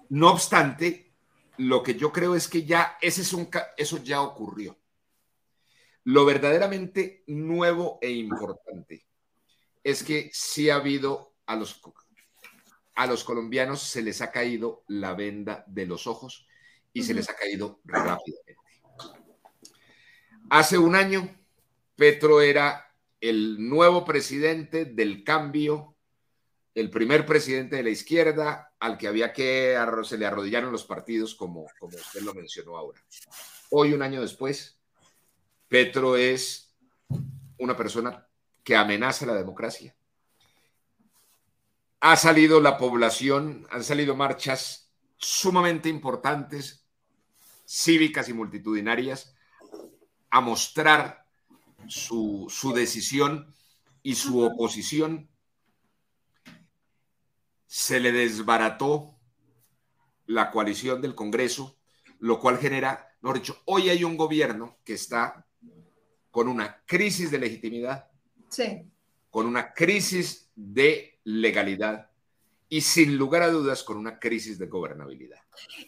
No 0.09 0.31
obstante, 0.31 1.13
lo 1.57 1.81
que 1.81 1.95
yo 1.95 2.11
creo 2.11 2.35
es 2.35 2.47
que 2.47 2.65
ya 2.65 2.97
ese 3.01 3.21
es 3.21 3.33
un, 3.33 3.49
eso 3.77 3.97
ya 4.03 4.21
ocurrió. 4.21 4.77
Lo 6.05 6.25
verdaderamente 6.25 7.23
nuevo 7.27 7.99
e 8.01 8.11
importante 8.11 9.05
es 9.83 10.03
que 10.03 10.29
sí 10.33 10.69
ha 10.69 10.75
habido 10.75 11.33
a 11.45 11.55
los, 11.55 11.81
a 12.95 13.05
los 13.05 13.23
colombianos 13.23 13.81
se 13.81 14.01
les 14.01 14.21
ha 14.21 14.31
caído 14.31 14.83
la 14.87 15.13
venda 15.13 15.63
de 15.67 15.85
los 15.85 16.07
ojos 16.07 16.47
y 16.91 17.03
se 17.03 17.13
les 17.13 17.29
ha 17.29 17.35
caído 17.35 17.79
rápidamente. 17.85 18.57
Hace 20.49 20.77
un 20.77 20.95
año, 20.95 21.27
Petro 21.95 22.41
era 22.41 22.92
el 23.23 23.69
nuevo 23.69 24.03
presidente 24.03 24.83
del 24.83 25.23
cambio, 25.23 25.95
el 26.75 26.89
primer 26.89 27.25
presidente 27.25 27.77
de 27.77 27.83
la 27.83 27.89
izquierda 27.89 28.73
al 28.81 28.97
que 28.97 29.07
había 29.07 29.31
que 29.31 29.77
se 30.03 30.17
le 30.17 30.25
arrodillaron 30.25 30.73
los 30.73 30.83
partidos, 30.83 31.33
como, 31.33 31.65
como 31.79 31.95
usted 31.95 32.19
lo 32.19 32.33
mencionó 32.33 32.75
ahora. 32.75 33.01
Hoy, 33.69 33.93
un 33.93 34.01
año 34.01 34.19
después, 34.19 34.77
Petro 35.69 36.17
es 36.17 36.75
una 37.59 37.77
persona 37.77 38.27
que 38.61 38.75
amenaza 38.75 39.25
la 39.25 39.35
democracia. 39.35 39.95
Ha 42.01 42.17
salido 42.17 42.59
la 42.59 42.77
población, 42.77 43.65
han 43.71 43.85
salido 43.85 44.17
marchas 44.17 44.91
sumamente 45.15 45.87
importantes, 45.87 46.85
cívicas 47.65 48.27
y 48.27 48.33
multitudinarias, 48.33 49.33
a 50.29 50.41
mostrar 50.41 51.22
su, 51.87 52.73
decisión 52.75 53.53
y 54.01 54.15
su 54.15 54.41
oposición, 54.41 55.29
se 57.65 57.99
le 57.99 58.11
desbarató 58.11 59.19
la 60.25 60.51
coalición 60.51 61.01
del 61.01 61.15
Congreso, 61.15 61.77
lo 62.19 62.39
cual 62.39 62.57
genera, 62.57 63.15
mejor 63.21 63.39
dicho, 63.39 63.61
hoy 63.65 63.89
hay 63.89 64.03
un 64.03 64.15
gobierno 64.15 64.77
que 64.83 64.93
está 64.93 65.45
con 66.31 66.47
una 66.47 66.83
crisis 66.85 67.31
de 67.31 67.39
legitimidad, 67.39 68.09
con 69.29 69.45
una 69.45 69.73
crisis 69.73 70.51
de 70.55 71.19
legalidad 71.23 72.12
y 72.73 72.81
sin 72.81 73.17
lugar 73.19 73.43
a 73.43 73.51
dudas 73.51 73.83
con 73.83 73.97
una 73.97 74.17
crisis 74.17 74.57
de 74.57 74.65
gobernabilidad. 74.65 75.37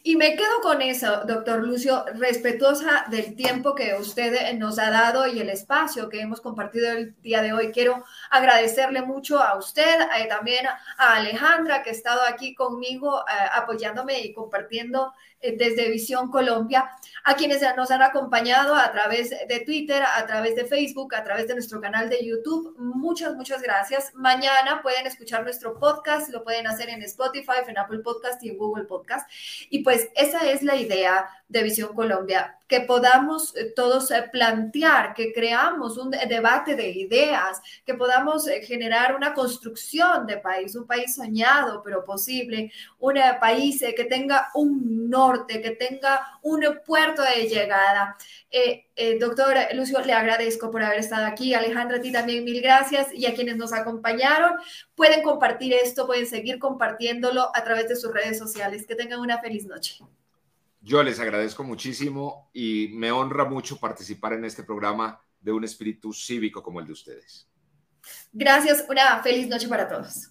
Y 0.04 0.14
me 0.14 0.36
quedo 0.36 0.60
con 0.62 0.80
eso, 0.80 1.24
doctor 1.26 1.64
Lucio, 1.66 2.04
respetuosa 2.14 3.06
del 3.10 3.34
tiempo 3.34 3.74
que 3.74 3.96
usted 3.98 4.56
nos 4.56 4.78
ha 4.78 4.90
dado 4.90 5.26
y 5.26 5.40
el 5.40 5.48
espacio 5.48 6.08
que 6.08 6.20
hemos 6.20 6.40
compartido 6.40 6.92
el 6.92 7.20
día 7.22 7.42
de 7.42 7.52
hoy. 7.52 7.72
Quiero 7.72 8.04
agradecerle 8.30 9.02
mucho 9.02 9.40
a 9.40 9.58
usted, 9.58 10.00
eh, 10.16 10.28
también 10.28 10.64
a 10.64 11.16
Alejandra, 11.16 11.82
que 11.82 11.90
ha 11.90 11.92
estado 11.92 12.20
aquí 12.22 12.54
conmigo 12.54 13.18
eh, 13.22 13.48
apoyándome 13.52 14.20
y 14.20 14.32
compartiendo 14.32 15.12
eh, 15.35 15.35
desde 15.42 15.90
Visión 15.90 16.30
Colombia, 16.30 16.90
a 17.24 17.34
quienes 17.34 17.62
nos 17.76 17.90
han 17.90 18.02
acompañado 18.02 18.74
a 18.74 18.90
través 18.92 19.30
de 19.30 19.60
Twitter, 19.60 20.02
a 20.02 20.26
través 20.26 20.56
de 20.56 20.64
Facebook, 20.64 21.14
a 21.14 21.24
través 21.24 21.48
de 21.48 21.54
nuestro 21.54 21.80
canal 21.80 22.08
de 22.08 22.24
YouTube. 22.24 22.74
Muchas, 22.78 23.34
muchas 23.34 23.62
gracias. 23.62 24.14
Mañana 24.14 24.80
pueden 24.82 25.06
escuchar 25.06 25.42
nuestro 25.42 25.78
podcast, 25.78 26.30
lo 26.30 26.44
pueden 26.44 26.66
hacer 26.66 26.88
en 26.88 27.02
Spotify, 27.02 27.52
en 27.66 27.78
Apple 27.78 28.00
Podcast 28.00 28.42
y 28.44 28.50
en 28.50 28.58
Google 28.58 28.84
Podcast. 28.84 29.28
Y 29.70 29.80
pues 29.80 30.08
esa 30.14 30.48
es 30.50 30.62
la 30.62 30.76
idea 30.76 31.28
de 31.48 31.62
Visión 31.62 31.94
Colombia, 31.94 32.58
que 32.66 32.80
podamos 32.80 33.54
eh, 33.56 33.72
todos 33.74 34.10
eh, 34.10 34.28
plantear, 34.30 35.14
que 35.14 35.32
creamos 35.32 35.96
un 35.98 36.10
debate 36.10 36.74
de 36.74 36.90
ideas, 36.90 37.60
que 37.84 37.94
podamos 37.94 38.48
eh, 38.48 38.62
generar 38.62 39.14
una 39.14 39.34
construcción 39.34 40.26
de 40.26 40.38
país, 40.38 40.74
un 40.74 40.86
país 40.86 41.14
soñado 41.14 41.82
pero 41.84 42.04
posible, 42.04 42.72
un 42.98 43.16
país 43.40 43.82
que 43.96 44.04
tenga 44.04 44.48
un 44.54 45.08
norte, 45.08 45.60
que 45.60 45.70
tenga 45.72 46.38
un 46.42 46.64
puerto 46.84 47.22
de 47.22 47.48
llegada. 47.48 48.16
doctor 49.20 49.56
Lucio, 49.74 50.00
le 50.00 50.12
agradezco 50.12 50.70
por 50.70 50.82
haber 50.82 51.00
estado 51.00 51.26
aquí. 51.26 51.54
Alejandra, 51.54 51.98
a 51.98 52.00
ti 52.00 52.12
también 52.12 52.44
mil 52.44 52.60
gracias 52.60 53.12
y 53.12 53.26
a 53.26 53.34
quienes 53.34 53.56
nos 53.56 53.72
acompañaron. 53.72 54.52
Pueden 54.94 55.22
compartir 55.22 55.72
esto, 55.74 56.06
pueden 56.06 56.26
seguir 56.26 56.58
compartiéndolo 56.58 57.50
a 57.54 57.64
través 57.64 57.88
de 57.88 57.96
sus 57.96 58.12
redes 58.12 58.38
sociales. 58.38 58.86
Que 58.86 58.94
tengan 58.94 59.20
una 59.20 59.38
feliz 59.40 59.66
noche. 59.66 59.98
Yo 60.86 61.02
les 61.02 61.18
agradezco 61.18 61.64
muchísimo 61.64 62.48
y 62.52 62.92
me 62.94 63.10
honra 63.10 63.44
mucho 63.44 63.76
participar 63.76 64.34
en 64.34 64.44
este 64.44 64.62
programa 64.62 65.20
de 65.40 65.50
un 65.50 65.64
espíritu 65.64 66.12
cívico 66.12 66.62
como 66.62 66.78
el 66.78 66.86
de 66.86 66.92
ustedes. 66.92 67.48
Gracias, 68.32 68.84
una 68.88 69.20
feliz 69.20 69.48
noche 69.48 69.66
para 69.66 69.88
todos. 69.88 70.30